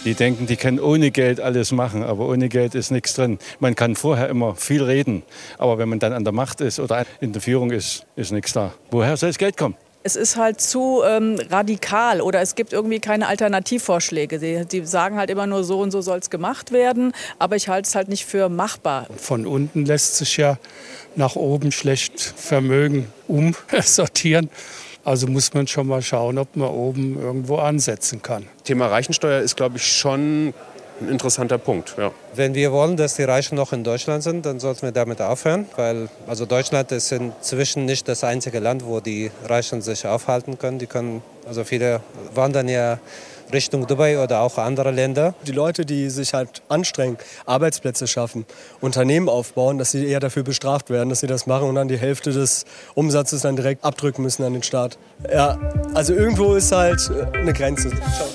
Die 0.10 0.15
denken, 0.15 0.48
die 0.48 0.56
können 0.56 0.80
ohne 0.80 1.12
Geld 1.12 1.39
alles 1.39 1.72
machen, 1.72 2.02
aber 2.02 2.28
ohne 2.28 2.50
Geld 2.50 2.74
ist 2.74 2.89
nichts 2.89 3.13
drin. 3.13 3.38
Man 3.60 3.76
kann 3.76 3.95
vorher 3.95 4.28
immer 4.28 4.56
viel 4.56 4.82
reden, 4.82 5.22
aber 5.60 5.78
wenn 5.78 5.88
man 5.88 6.00
dann 6.00 6.13
an 6.13 6.24
der 6.24 6.34
Macht 6.34 6.62
ist 6.62 6.80
oder 6.80 7.06
in 7.22 7.32
der 7.32 7.43
Führung 7.43 7.69
ist, 7.69 8.08
ist 8.15 8.32
nichts 8.32 8.54
da. 8.54 8.74
Woher 8.89 9.15
soll 9.17 9.30
das 9.30 9.38
Geld 9.38 9.56
kommen? 9.56 9.76
Es 10.02 10.15
ist 10.15 10.36
halt 10.36 10.62
zu 10.62 11.04
ähm, 11.06 11.39
radikal 11.52 12.22
oder 12.22 12.41
es 12.41 12.56
gibt 12.56 12.74
irgendwie 12.74 13.00
keine 13.00 13.28
Alternativvorschläge. 13.28 14.39
Sie, 14.39 14.65
die 14.65 14.84
sagen 14.84 15.15
halt 15.15 15.30
immer 15.30 15.45
nur 15.45 15.63
so 15.63 15.80
und 15.80 15.91
so 15.91 16.02
soll 16.02 16.17
es 16.17 16.32
gemacht 16.32 16.72
werden, 16.72 17.13
aber 17.38 17.56
ich 17.56 17.69
halte 17.69 17.86
es 17.88 17.93
halt 17.93 18.10
nicht 18.10 18.26
für 18.26 18.50
machbar. 18.50 19.06
Von 19.15 19.45
unten 19.45 19.86
lässt 19.86 20.15
sich 20.15 20.38
ja 20.38 20.58
nach 21.15 21.36
oben 21.36 21.72
schlecht 21.72 22.19
Vermögen 22.19 23.10
umsortieren. 23.28 24.50
Also 25.10 25.26
muss 25.26 25.56
man 25.56 25.65
schon 25.65 25.88
mal 25.88 26.04
schauen, 26.04 26.38
ob 26.38 26.56
man 26.56 26.69
oben 26.69 27.19
irgendwo 27.19 27.56
ansetzen 27.56 28.22
kann. 28.22 28.45
Thema 28.63 28.86
Reichensteuer 28.86 29.41
ist, 29.41 29.58
glaube 29.58 29.78
ich, 29.78 29.84
schon 29.84 30.54
ein 31.02 31.10
interessanter 31.10 31.58
Punkt. 31.58 31.95
Ja. 31.98 32.12
Wenn 32.36 32.54
wir 32.54 32.72
wollen, 32.72 32.95
dass 32.95 33.15
die 33.15 33.24
Reichen 33.24 33.56
noch 33.56 33.74
in 33.74 33.84
Deutschland 33.84 34.22
sind, 34.22 34.45
dann 34.45 34.60
sollten 34.60 34.84
wir 34.84 34.91
damit 34.91 35.19
aufhören, 35.19 35.65
weil 35.78 36.10
also 36.28 36.45
Deutschland 36.45 36.91
ist 36.91 37.12
inzwischen 37.12 37.86
nicht 37.86 38.08
das 38.08 38.24
einzige 38.24 38.60
Land, 38.60 38.86
wo 38.86 39.00
die 39.00 39.32
Reichen 39.45 39.82
sich 39.82 40.06
aufhalten 40.06 40.60
können. 40.60 40.78
Die 40.78 40.86
können 40.86 41.24
also 41.48 41.63
viele 41.63 42.02
wandern 42.36 42.67
ja 42.69 43.00
Richtung 43.52 43.88
Dubai 43.88 44.22
oder 44.24 44.42
auch 44.42 44.58
andere 44.58 44.92
Länder. 44.92 45.34
Die 45.46 45.52
Leute, 45.52 45.86
die 45.86 46.10
sich 46.10 46.34
halt 46.34 46.62
anstrengen, 46.70 47.18
Arbeitsplätze 47.46 48.08
schaffen, 48.08 48.46
Unternehmen 48.82 49.30
aufbauen, 49.30 49.78
dass 49.78 49.92
sie 49.92 50.06
eher 50.06 50.20
dafür 50.20 50.44
bestraft 50.44 50.90
werden, 50.90 51.10
dass 51.10 51.22
sie 51.22 51.28
das 51.28 51.48
machen 51.48 51.68
und 51.68 51.76
dann 51.76 51.88
die 51.88 51.98
Hälfte 51.98 52.32
des 52.32 52.66
Umsatzes 52.96 53.42
dann 53.42 53.56
direkt 53.56 53.84
abdrücken 53.84 54.24
müssen 54.24 54.44
an 54.44 54.54
den 54.54 54.64
Staat. 54.64 54.98
Ja, 55.32 55.58
also 55.94 56.14
irgendwo 56.14 56.54
ist 56.54 56.72
halt 56.72 57.10
eine 57.34 57.54
Grenze. 57.54 57.90
Ciao. 57.90 58.28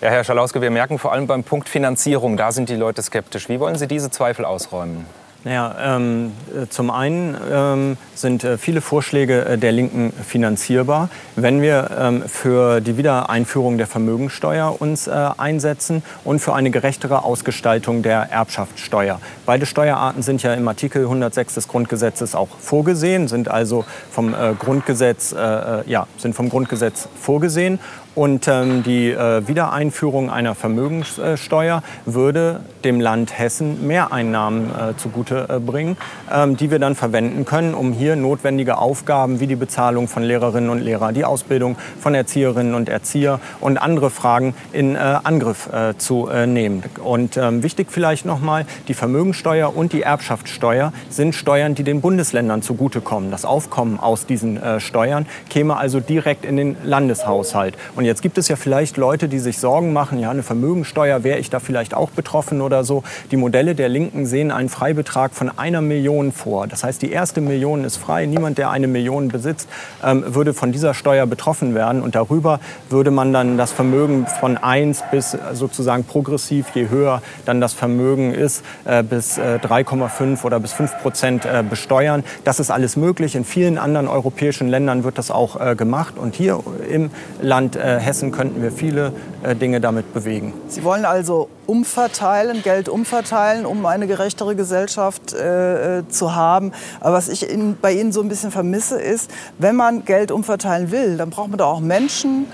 Ja, 0.00 0.08
Herr 0.08 0.24
Schalauske, 0.24 0.62
wir 0.62 0.70
merken 0.70 0.98
vor 0.98 1.12
allem 1.12 1.26
beim 1.26 1.44
Punkt 1.44 1.68
Finanzierung, 1.68 2.38
da 2.38 2.52
sind 2.52 2.70
die 2.70 2.76
Leute 2.76 3.02
skeptisch. 3.02 3.50
Wie 3.50 3.60
wollen 3.60 3.76
Sie 3.76 3.86
diese 3.86 4.10
Zweifel 4.10 4.46
ausräumen? 4.46 5.04
Naja, 5.42 5.74
ähm, 5.96 6.32
äh, 6.54 6.66
zum 6.68 6.90
einen 6.90 7.34
ähm, 7.50 7.96
sind 8.14 8.44
äh, 8.44 8.58
viele 8.58 8.82
Vorschläge 8.82 9.46
äh, 9.46 9.58
der 9.58 9.72
Linken 9.72 10.12
finanzierbar. 10.12 11.08
Wenn 11.34 11.62
wir 11.62 11.90
ähm, 11.98 12.24
für 12.26 12.82
die 12.82 12.98
Wiedereinführung 12.98 13.78
der 13.78 13.86
Vermögensteuer 13.86 14.76
uns 14.82 15.06
äh, 15.06 15.30
einsetzen 15.38 16.02
und 16.24 16.40
für 16.40 16.52
eine 16.52 16.70
gerechtere 16.70 17.24
Ausgestaltung 17.24 18.02
der 18.02 18.30
Erbschaftssteuer. 18.30 19.18
Beide 19.46 19.64
Steuerarten 19.64 20.22
sind 20.22 20.42
ja 20.42 20.52
im 20.52 20.68
Artikel 20.68 21.04
106 21.04 21.54
des 21.54 21.68
Grundgesetzes 21.68 22.34
auch 22.34 22.48
vorgesehen, 22.58 23.26
sind 23.26 23.48
also 23.48 23.86
vom 24.10 24.34
äh, 24.34 24.52
Grundgesetz, 24.58 25.32
äh, 25.32 25.88
ja, 25.88 26.06
sind 26.18 26.34
vom 26.34 26.50
Grundgesetz 26.50 27.08
vorgesehen. 27.18 27.78
Und 28.14 28.48
ähm, 28.48 28.82
die 28.82 29.10
äh, 29.10 29.46
Wiedereinführung 29.46 30.30
einer 30.30 30.56
Vermögenssteuer 30.56 31.82
würde 32.06 32.60
dem 32.82 33.00
Land 33.00 33.38
Hessen 33.38 33.86
Mehreinnahmen 33.86 34.70
äh, 34.70 34.96
zugute 34.96 35.46
äh, 35.48 35.58
bringen, 35.60 35.96
ähm, 36.32 36.56
die 36.56 36.72
wir 36.72 36.80
dann 36.80 36.96
verwenden 36.96 37.44
können, 37.44 37.72
um 37.72 37.92
hier 37.92 38.16
notwendige 38.16 38.78
Aufgaben 38.78 39.38
wie 39.38 39.46
die 39.46 39.56
Bezahlung 39.56 40.08
von 40.08 40.24
Lehrerinnen 40.24 40.70
und 40.70 40.80
Lehrern, 40.80 41.14
die 41.14 41.24
Ausbildung 41.24 41.76
von 42.00 42.14
Erzieherinnen 42.14 42.74
und 42.74 42.88
Erzieher 42.88 43.38
und 43.60 43.78
andere 43.78 44.10
Fragen 44.10 44.54
in 44.72 44.96
äh, 44.96 44.98
Angriff 44.98 45.68
äh, 45.72 45.96
zu 45.96 46.28
äh, 46.28 46.46
nehmen. 46.46 46.82
Und 47.02 47.36
ähm, 47.36 47.62
wichtig 47.62 47.88
vielleicht 47.90 48.24
nochmal, 48.24 48.66
die 48.88 48.94
Vermögensteuer 48.94 49.76
und 49.76 49.92
die 49.92 50.02
Erbschaftssteuer 50.02 50.92
sind 51.10 51.34
Steuern, 51.34 51.76
die 51.76 51.84
den 51.84 52.00
Bundesländern 52.00 52.62
zugutekommen. 52.62 53.30
Das 53.30 53.44
Aufkommen 53.44 54.00
aus 54.00 54.26
diesen 54.26 54.60
Steuern 54.78 55.26
käme 55.48 55.76
also 55.76 56.00
direkt 56.00 56.44
in 56.44 56.56
den 56.56 56.76
Landeshaushalt. 56.84 57.76
Und 57.94 57.99
jetzt 58.04 58.22
gibt 58.22 58.38
es 58.38 58.48
ja 58.48 58.56
vielleicht 58.56 58.96
Leute, 58.96 59.28
die 59.28 59.38
sich 59.38 59.58
Sorgen 59.58 59.92
machen, 59.92 60.18
ja, 60.18 60.30
eine 60.30 60.42
Vermögensteuer, 60.42 61.24
wäre 61.24 61.38
ich 61.38 61.50
da 61.50 61.60
vielleicht 61.60 61.94
auch 61.94 62.10
betroffen 62.10 62.60
oder 62.60 62.84
so. 62.84 63.02
Die 63.30 63.36
Modelle 63.36 63.74
der 63.74 63.88
Linken 63.88 64.26
sehen 64.26 64.50
einen 64.50 64.68
Freibetrag 64.68 65.32
von 65.34 65.50
einer 65.58 65.80
Million 65.80 66.32
vor. 66.32 66.66
Das 66.66 66.84
heißt, 66.84 67.02
die 67.02 67.10
erste 67.10 67.40
Million 67.40 67.84
ist 67.84 67.96
frei. 67.96 68.26
Niemand, 68.26 68.58
der 68.58 68.70
eine 68.70 68.86
Million 68.86 69.28
besitzt, 69.28 69.68
ähm, 70.04 70.24
würde 70.34 70.54
von 70.54 70.72
dieser 70.72 70.94
Steuer 70.94 71.26
betroffen 71.26 71.74
werden. 71.74 72.02
Und 72.02 72.14
darüber 72.14 72.60
würde 72.88 73.10
man 73.10 73.32
dann 73.32 73.58
das 73.58 73.72
Vermögen 73.72 74.26
von 74.26 74.56
1 74.56 75.04
bis 75.10 75.36
sozusagen 75.52 76.04
progressiv, 76.04 76.66
je 76.74 76.88
höher 76.88 77.22
dann 77.44 77.60
das 77.60 77.72
Vermögen 77.72 78.32
ist, 78.32 78.64
äh, 78.84 79.02
bis 79.02 79.38
äh, 79.38 79.58
3,5 79.62 80.44
oder 80.44 80.60
bis 80.60 80.72
5 80.72 80.98
Prozent 81.02 81.44
äh, 81.44 81.62
besteuern. 81.68 82.24
Das 82.44 82.60
ist 82.60 82.70
alles 82.70 82.96
möglich. 82.96 83.34
In 83.34 83.44
vielen 83.44 83.78
anderen 83.78 84.06
europäischen 84.06 84.68
Ländern 84.68 85.04
wird 85.04 85.18
das 85.18 85.30
auch 85.30 85.60
äh, 85.60 85.74
gemacht. 85.74 86.14
Und 86.16 86.34
hier 86.34 86.60
im 86.88 87.10
Land 87.40 87.76
äh, 87.76 87.89
Hessen 87.98 88.32
könnten 88.32 88.62
wir 88.62 88.72
viele 88.72 89.12
äh, 89.42 89.54
Dinge 89.56 89.80
damit 89.80 90.12
bewegen. 90.12 90.52
Sie 90.68 90.84
wollen 90.84 91.04
also 91.04 91.48
umverteilen, 91.66 92.62
Geld 92.62 92.88
umverteilen, 92.88 93.66
um 93.66 93.86
eine 93.86 94.06
gerechtere 94.06 94.54
Gesellschaft 94.54 95.32
äh, 95.32 96.02
zu 96.08 96.34
haben. 96.34 96.72
Aber 97.00 97.16
was 97.16 97.28
ich 97.28 97.48
in, 97.48 97.76
bei 97.80 97.92
Ihnen 97.92 98.12
so 98.12 98.20
ein 98.20 98.28
bisschen 98.28 98.50
vermisse, 98.50 99.00
ist, 99.00 99.30
wenn 99.58 99.76
man 99.76 100.04
Geld 100.04 100.30
umverteilen 100.30 100.90
will, 100.90 101.16
dann 101.16 101.30
braucht 101.30 101.50
man 101.50 101.58
doch 101.58 101.68
auch 101.68 101.80
Menschen, 101.80 102.46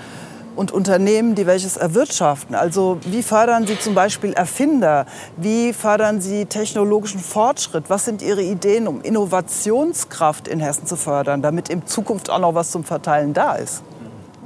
und 0.57 0.71
Unternehmen, 0.71 1.35
die 1.35 1.45
welches 1.45 1.77
erwirtschaften. 1.77 2.55
Also 2.55 2.97
wie 3.05 3.23
fördern 3.23 3.67
Sie 3.67 3.79
zum 3.79 3.93
Beispiel 3.93 4.33
Erfinder? 4.33 5.05
Wie 5.37 5.71
fördern 5.71 6.19
Sie 6.19 6.45
technologischen 6.45 7.19
Fortschritt? 7.19 7.85
Was 7.89 8.05
sind 8.05 8.21
Ihre 8.21 8.41
Ideen, 8.41 8.87
um 8.87 9.01
Innovationskraft 9.01 10.47
in 10.47 10.59
Hessen 10.59 10.87
zu 10.87 10.95
fördern, 10.95 11.41
damit 11.41 11.69
in 11.69 11.85
Zukunft 11.85 12.29
auch 12.29 12.39
noch 12.39 12.55
was 12.55 12.71
zum 12.71 12.83
Verteilen 12.83 13.33
da 13.33 13.53
ist? 13.53 13.83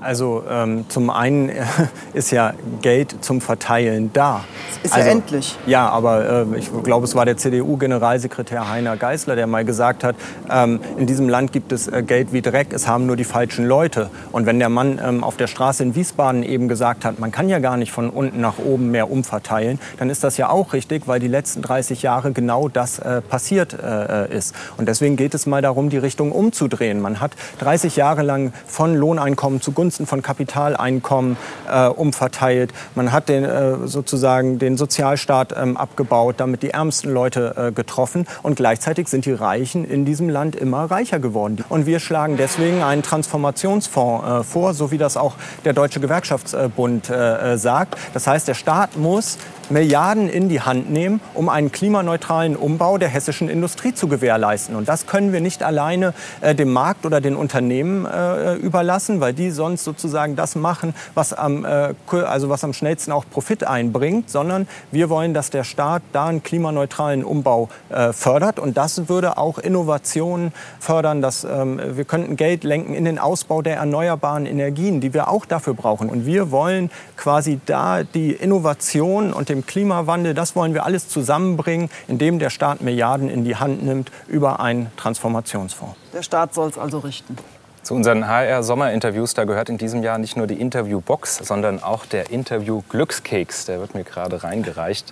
Also 0.01 0.43
ähm, 0.49 0.85
zum 0.89 1.11
einen 1.11 1.51
ist 2.13 2.31
ja 2.31 2.53
Geld 2.81 3.23
zum 3.23 3.39
Verteilen 3.39 4.11
da. 4.11 4.43
Ist 4.81 4.95
also, 4.95 5.05
ja 5.05 5.11
endlich. 5.11 5.55
Ja, 5.67 5.89
aber 5.89 6.47
äh, 6.51 6.57
ich 6.57 6.71
glaube, 6.83 7.05
es 7.05 7.13
war 7.13 7.25
der 7.25 7.37
CDU-Generalsekretär 7.37 8.67
Heiner 8.67 8.97
Geißler, 8.97 9.35
der 9.35 9.45
mal 9.45 9.63
gesagt 9.63 10.03
hat, 10.03 10.15
ähm, 10.49 10.79
in 10.97 11.05
diesem 11.05 11.29
Land 11.29 11.51
gibt 11.51 11.71
es 11.71 11.87
äh, 11.87 12.01
Geld 12.01 12.33
wie 12.33 12.41
Dreck, 12.41 12.73
es 12.73 12.87
haben 12.87 13.05
nur 13.05 13.15
die 13.15 13.23
falschen 13.23 13.67
Leute. 13.67 14.09
Und 14.31 14.47
wenn 14.47 14.57
der 14.57 14.69
Mann 14.69 14.99
ähm, 15.03 15.23
auf 15.23 15.37
der 15.37 15.45
Straße 15.45 15.83
in 15.83 15.93
Wiesbaden 15.93 16.41
eben 16.41 16.67
gesagt 16.67 17.05
hat, 17.05 17.19
man 17.19 17.31
kann 17.31 17.47
ja 17.47 17.59
gar 17.59 17.77
nicht 17.77 17.91
von 17.91 18.09
unten 18.09 18.41
nach 18.41 18.57
oben 18.57 18.89
mehr 18.89 19.11
umverteilen, 19.11 19.79
dann 19.99 20.09
ist 20.09 20.23
das 20.23 20.35
ja 20.37 20.49
auch 20.49 20.73
richtig, 20.73 21.07
weil 21.07 21.19
die 21.19 21.27
letzten 21.27 21.61
30 21.61 22.01
Jahre 22.01 22.31
genau 22.31 22.69
das 22.69 22.97
äh, 22.97 23.21
passiert 23.21 23.77
äh, 23.79 24.35
ist. 24.35 24.55
Und 24.77 24.87
deswegen 24.87 25.15
geht 25.15 25.35
es 25.35 25.45
mal 25.45 25.61
darum, 25.61 25.91
die 25.91 25.99
Richtung 25.99 26.31
umzudrehen. 26.31 27.01
Man 27.01 27.19
hat 27.19 27.33
30 27.59 27.97
Jahre 27.97 28.23
lang 28.23 28.51
von 28.65 28.95
Lohneinkommen 28.95 29.61
zugunsten 29.61 29.90
zugunsten 29.91 30.05
von 30.05 30.21
Kapitaleinkommen 30.21 31.37
äh, 31.69 31.87
umverteilt. 31.87 32.73
Man 32.95 33.11
hat 33.11 33.27
den, 33.29 33.43
äh, 33.43 33.87
sozusagen 33.87 34.57
den 34.57 34.77
Sozialstaat 34.77 35.53
ähm, 35.57 35.75
abgebaut, 35.75 36.35
damit 36.37 36.63
die 36.63 36.69
ärmsten 36.69 37.11
Leute 37.11 37.53
äh, 37.57 37.71
getroffen. 37.71 38.25
Und 38.41 38.55
gleichzeitig 38.55 39.09
sind 39.09 39.25
die 39.25 39.33
Reichen 39.33 39.85
in 39.85 40.05
diesem 40.05 40.29
Land 40.29 40.55
immer 40.55 40.85
reicher 40.85 41.19
geworden. 41.19 41.63
Und 41.67 41.85
wir 41.85 41.99
schlagen 41.99 42.37
deswegen 42.37 42.81
einen 42.83 43.03
Transformationsfonds 43.03 44.25
äh, 44.25 44.43
vor, 44.43 44.73
so 44.73 44.91
wie 44.91 44.97
das 44.97 45.17
auch 45.17 45.35
der 45.65 45.73
Deutsche 45.73 45.99
Gewerkschaftsbund 45.99 47.09
äh, 47.09 47.53
äh, 47.53 47.57
sagt. 47.57 47.97
Das 48.13 48.27
heißt, 48.27 48.47
der 48.47 48.53
Staat 48.53 48.97
muss 48.97 49.37
Milliarden 49.71 50.29
in 50.29 50.49
die 50.49 50.61
Hand 50.61 50.91
nehmen, 50.91 51.21
um 51.33 51.49
einen 51.49 51.71
klimaneutralen 51.71 52.55
Umbau 52.55 52.97
der 52.97 53.09
hessischen 53.09 53.49
Industrie 53.49 53.93
zu 53.93 54.07
gewährleisten. 54.07 54.75
Und 54.75 54.87
das 54.87 55.07
können 55.07 55.33
wir 55.33 55.41
nicht 55.41 55.63
alleine 55.63 56.13
äh, 56.41 56.53
dem 56.53 56.71
Markt 56.71 57.05
oder 57.05 57.21
den 57.21 57.35
Unternehmen 57.35 58.05
äh, 58.05 58.55
überlassen, 58.55 59.21
weil 59.21 59.33
die 59.33 59.51
sonst 59.51 59.83
sozusagen 59.83 60.35
das 60.35 60.55
machen, 60.55 60.93
was 61.15 61.33
am, 61.33 61.65
äh, 61.65 61.93
also 62.25 62.49
was 62.49 62.63
am 62.63 62.73
schnellsten 62.73 63.11
auch 63.11 63.25
Profit 63.29 63.63
einbringt, 63.63 64.29
sondern 64.29 64.67
wir 64.91 65.09
wollen, 65.09 65.33
dass 65.33 65.49
der 65.49 65.63
Staat 65.63 66.03
da 66.13 66.25
einen 66.25 66.43
klimaneutralen 66.43 67.23
Umbau 67.23 67.69
äh, 67.89 68.13
fördert. 68.13 68.59
Und 68.59 68.77
das 68.77 69.09
würde 69.09 69.37
auch 69.37 69.57
Innovationen 69.57 70.53
fördern. 70.79 71.21
Dass, 71.21 71.43
ähm, 71.43 71.79
wir 71.95 72.05
könnten 72.05 72.35
Geld 72.35 72.63
lenken 72.63 72.93
in 72.93 73.05
den 73.05 73.19
Ausbau 73.19 73.61
der 73.61 73.77
erneuerbaren 73.77 74.45
Energien, 74.45 75.01
die 75.01 75.13
wir 75.13 75.29
auch 75.29 75.45
dafür 75.45 75.73
brauchen. 75.73 76.09
Und 76.09 76.25
wir 76.25 76.51
wollen 76.51 76.91
quasi 77.17 77.59
da 77.65 78.03
die 78.03 78.31
Innovation 78.31 79.33
und 79.33 79.49
den 79.49 79.60
Klimawandel, 79.65 80.33
das 80.33 80.55
wollen 80.55 80.73
wir 80.73 80.85
alles 80.85 81.07
zusammenbringen, 81.07 81.89
indem 82.07 82.39
der 82.39 82.49
Staat 82.49 82.81
Milliarden 82.81 83.29
in 83.29 83.43
die 83.43 83.55
Hand 83.55 83.83
nimmt 83.83 84.11
über 84.27 84.59
einen 84.59 84.91
Transformationsfonds. 84.97 85.95
Der 86.13 86.23
Staat 86.23 86.53
soll 86.53 86.69
es 86.69 86.77
also 86.77 86.99
richten. 86.99 87.37
Zu 87.83 87.95
unseren 87.95 88.27
HR-Sommerinterviews, 88.27 89.33
da 89.33 89.43
gehört 89.45 89.67
in 89.69 89.79
diesem 89.79 90.03
Jahr 90.03 90.19
nicht 90.19 90.37
nur 90.37 90.45
die 90.45 90.61
Interviewbox, 90.61 91.37
sondern 91.37 91.81
auch 91.81 92.05
der 92.05 92.29
Interview-Glückskeks. 92.29 93.65
Der 93.65 93.79
wird 93.79 93.95
mir 93.95 94.03
gerade 94.03 94.43
reingereicht. 94.43 95.11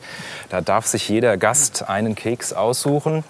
Da 0.49 0.61
darf 0.61 0.85
sich 0.85 1.09
jeder 1.09 1.35
Gast 1.37 1.89
einen 1.89 2.13
Keks 2.13 2.53
aussuchen. 2.53 3.23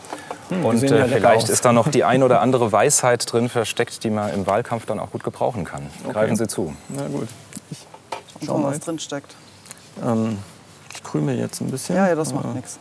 Hm, 0.49 0.65
und 0.65 0.83
äh, 0.83 1.07
vielleicht 1.07 1.43
aus. 1.43 1.49
ist 1.49 1.63
da 1.63 1.71
noch 1.71 1.87
die 1.87 2.03
ein 2.03 2.21
oder 2.21 2.41
andere 2.41 2.73
Weisheit 2.73 3.31
drin 3.31 3.47
versteckt, 3.47 4.03
die 4.03 4.09
man 4.09 4.33
im 4.33 4.45
Wahlkampf 4.45 4.85
dann 4.85 4.99
auch 4.99 5.11
gut 5.11 5.23
gebrauchen 5.23 5.63
kann. 5.63 5.89
Okay. 6.03 6.13
Greifen 6.13 6.35
Sie 6.35 6.47
zu. 6.47 6.75
Na 6.89 7.07
gut. 7.07 7.29
Ich 7.71 7.77
schau 8.45 8.57
mal, 8.57 8.71
was 8.71 8.79
drin 8.81 8.99
steckt. 8.99 9.35
Ähm, 10.05 10.37
ich 10.93 11.03
krümel 11.03 11.37
jetzt 11.37 11.61
ein 11.61 11.71
bisschen. 11.71 11.95
Ja, 11.95 12.07
ja, 12.07 12.15
das 12.15 12.33
macht 12.33 12.53
nichts. 12.55 12.79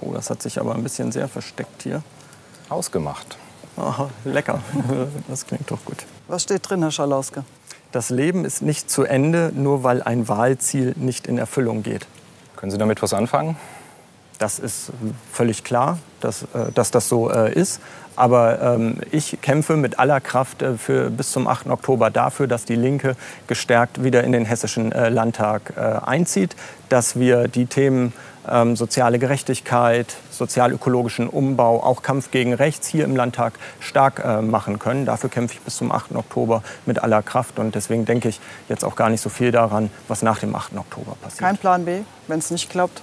Oh, 0.00 0.12
das 0.12 0.30
hat 0.30 0.42
sich 0.42 0.60
aber 0.60 0.74
ein 0.74 0.82
bisschen 0.82 1.12
sehr 1.12 1.28
versteckt 1.28 1.82
hier. 1.82 2.02
Ausgemacht. 2.68 3.36
Aha, 3.76 4.10
lecker. 4.24 4.60
Das 5.28 5.46
klingt 5.46 5.70
doch 5.70 5.84
gut. 5.84 6.04
Was 6.26 6.42
steht 6.42 6.68
drin, 6.68 6.82
Herr 6.82 6.90
Schalauske? 6.90 7.44
Das 7.92 8.10
Leben 8.10 8.44
ist 8.44 8.60
nicht 8.60 8.90
zu 8.90 9.04
Ende, 9.04 9.50
nur 9.54 9.82
weil 9.82 10.02
ein 10.02 10.28
Wahlziel 10.28 10.94
nicht 10.96 11.26
in 11.26 11.38
Erfüllung 11.38 11.82
geht. 11.82 12.06
Können 12.56 12.70
Sie 12.70 12.78
damit 12.78 13.00
was 13.02 13.14
anfangen? 13.14 13.56
Das 14.38 14.58
ist 14.58 14.92
völlig 15.32 15.64
klar, 15.64 15.98
dass, 16.20 16.42
äh, 16.42 16.72
dass 16.74 16.90
das 16.90 17.08
so 17.08 17.30
äh, 17.30 17.52
ist. 17.52 17.80
Aber 18.14 18.60
ähm, 18.60 19.00
ich 19.12 19.38
kämpfe 19.42 19.76
mit 19.76 19.98
aller 19.98 20.20
Kraft 20.20 20.62
äh, 20.62 20.76
für, 20.76 21.10
bis 21.10 21.30
zum 21.30 21.46
8. 21.46 21.68
Oktober 21.68 22.10
dafür, 22.10 22.46
dass 22.46 22.64
die 22.64 22.76
Linke 22.76 23.16
gestärkt 23.46 24.02
wieder 24.02 24.24
in 24.24 24.32
den 24.32 24.44
Hessischen 24.44 24.90
Landtag 24.90 25.72
einzieht, 25.76 26.56
dass 26.88 27.18
wir 27.18 27.48
die 27.48 27.66
Themen 27.66 28.12
ähm, 28.50 28.76
soziale 28.76 29.18
Gerechtigkeit, 29.18 30.16
sozialökologischen 30.30 31.28
Umbau, 31.28 31.82
auch 31.82 32.02
Kampf 32.02 32.30
gegen 32.30 32.54
Rechts 32.54 32.86
hier 32.86 33.04
im 33.04 33.16
Landtag 33.16 33.54
stark 33.80 34.22
äh, 34.24 34.40
machen 34.40 34.78
können. 34.78 35.04
Dafür 35.04 35.30
kämpfe 35.30 35.54
ich 35.54 35.60
bis 35.60 35.76
zum 35.76 35.92
8. 35.92 36.14
Oktober 36.14 36.62
mit 36.86 37.02
aller 37.02 37.22
Kraft. 37.22 37.58
Und 37.58 37.74
deswegen 37.74 38.04
denke 38.04 38.28
ich 38.28 38.40
jetzt 38.68 38.84
auch 38.84 38.96
gar 38.96 39.10
nicht 39.10 39.20
so 39.20 39.28
viel 39.28 39.52
daran, 39.52 39.90
was 40.08 40.22
nach 40.22 40.38
dem 40.38 40.54
8. 40.54 40.76
Oktober 40.76 41.16
passiert. 41.22 41.40
Kein 41.40 41.56
Plan 41.56 41.84
B, 41.84 42.00
wenn 42.26 42.38
es 42.38 42.50
nicht 42.50 42.70
klappt? 42.70 43.02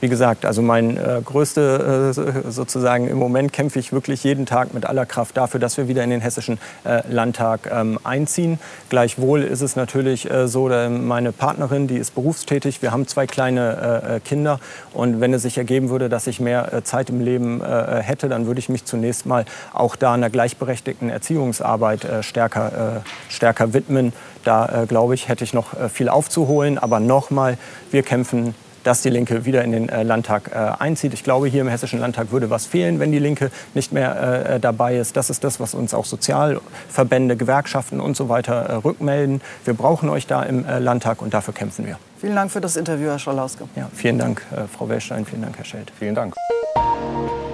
Wie 0.00 0.08
gesagt, 0.08 0.44
also 0.46 0.62
mein 0.62 0.96
äh, 0.96 1.20
größte 1.24 2.14
äh, 2.16 2.50
sozusagen 2.50 3.08
im 3.08 3.18
Moment 3.18 3.52
kämpfe 3.52 3.78
ich 3.78 3.92
wirklich 3.92 4.24
jeden 4.24 4.46
Tag 4.46 4.72
mit 4.74 4.86
aller 4.86 5.06
Kraft 5.06 5.36
dafür, 5.36 5.60
dass 5.60 5.76
wir 5.76 5.88
wieder 5.88 6.02
in 6.02 6.10
den 6.10 6.20
hessischen 6.20 6.58
äh, 6.84 7.02
Landtag 7.08 7.70
ähm, 7.70 7.98
einziehen. 8.02 8.58
Gleichwohl 8.88 9.42
ist 9.42 9.60
es 9.60 9.76
natürlich 9.76 10.30
äh, 10.30 10.48
so, 10.48 10.68
meine 10.68 11.32
Partnerin, 11.32 11.86
die 11.86 11.96
ist 11.96 12.14
berufstätig, 12.14 12.80
wir 12.80 12.92
haben 12.92 13.06
zwei 13.06 13.26
kleine 13.26 14.02
äh, 14.04 14.16
äh, 14.16 14.20
Kinder 14.20 14.60
und 14.92 15.20
wenn 15.20 15.34
es 15.34 15.42
sich 15.42 15.58
ergeben 15.58 15.90
würde, 15.90 16.08
dass 16.08 16.26
ich 16.26 16.40
mehr 16.40 16.82
Zeit 16.84 17.10
im 17.10 17.20
Leben 17.20 17.62
hätte, 17.62 18.28
dann 18.28 18.46
würde 18.46 18.60
ich 18.60 18.68
mich 18.68 18.84
zunächst 18.84 19.26
mal 19.26 19.44
auch 19.72 19.96
da 19.96 20.14
einer 20.14 20.30
gleichberechtigten 20.30 21.10
Erziehungsarbeit 21.10 22.06
stärker, 22.22 23.02
stärker 23.28 23.72
widmen. 23.72 24.12
Da 24.44 24.84
glaube 24.88 25.14
ich, 25.14 25.28
hätte 25.28 25.44
ich 25.44 25.52
noch 25.52 25.68
viel 25.90 26.08
aufzuholen, 26.08 26.78
aber 26.78 27.00
nochmal, 27.00 27.58
wir 27.90 28.02
kämpfen 28.02 28.54
dass 28.84 29.02
die 29.02 29.10
Linke 29.10 29.44
wieder 29.44 29.64
in 29.64 29.72
den 29.72 29.88
äh, 29.88 30.02
Landtag 30.02 30.50
äh, 30.52 30.82
einzieht. 30.82 31.14
Ich 31.14 31.24
glaube, 31.24 31.48
hier 31.48 31.60
im 31.60 31.68
Hessischen 31.68 31.98
Landtag 31.98 32.32
würde 32.32 32.50
was 32.50 32.66
fehlen, 32.66 32.98
wenn 32.98 33.12
die 33.12 33.18
Linke 33.18 33.50
nicht 33.74 33.92
mehr 33.92 34.50
äh, 34.50 34.60
dabei 34.60 34.96
ist. 34.96 35.16
Das 35.16 35.30
ist 35.30 35.44
das, 35.44 35.60
was 35.60 35.74
uns 35.74 35.94
auch 35.94 36.04
Sozialverbände, 36.04 37.36
Gewerkschaften 37.36 38.00
und 38.00 38.16
so 38.16 38.28
weiter 38.28 38.80
rückmelden. 38.84 39.40
Wir 39.64 39.74
brauchen 39.74 40.08
euch 40.08 40.26
da 40.26 40.42
im 40.42 40.64
Landtag 40.78 41.22
und 41.22 41.34
dafür 41.34 41.54
kämpfen 41.54 41.86
wir. 41.86 41.98
Vielen 42.20 42.36
Dank 42.36 42.50
für 42.50 42.60
das 42.60 42.76
Interview, 42.76 43.08
Herr 43.08 43.18
Scholauske. 43.18 43.64
Ja, 43.76 43.88
vielen 43.94 44.18
Dank, 44.18 44.42
Frau 44.76 44.88
Wellstein. 44.88 45.24
Vielen 45.24 45.42
Dank, 45.42 45.56
Herr 45.56 45.64
Scheld. 45.64 45.92
Vielen 45.98 46.14
Dank. 46.14 46.34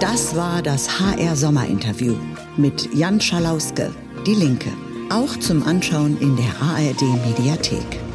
Das 0.01 0.37
war 0.37 0.63
das 0.63 1.01
HR 1.01 1.37
Sommerinterview 1.37 2.17
mit 2.57 2.93
Jan 2.95 3.21
Schalauske, 3.21 3.91
Die 4.27 4.35
Linke. 4.35 4.71
Auch 5.11 5.37
zum 5.39 5.67
Anschauen 5.67 6.19
in 6.21 6.37
der 6.37 6.53
ARD 6.61 7.03
Mediathek. 7.25 8.06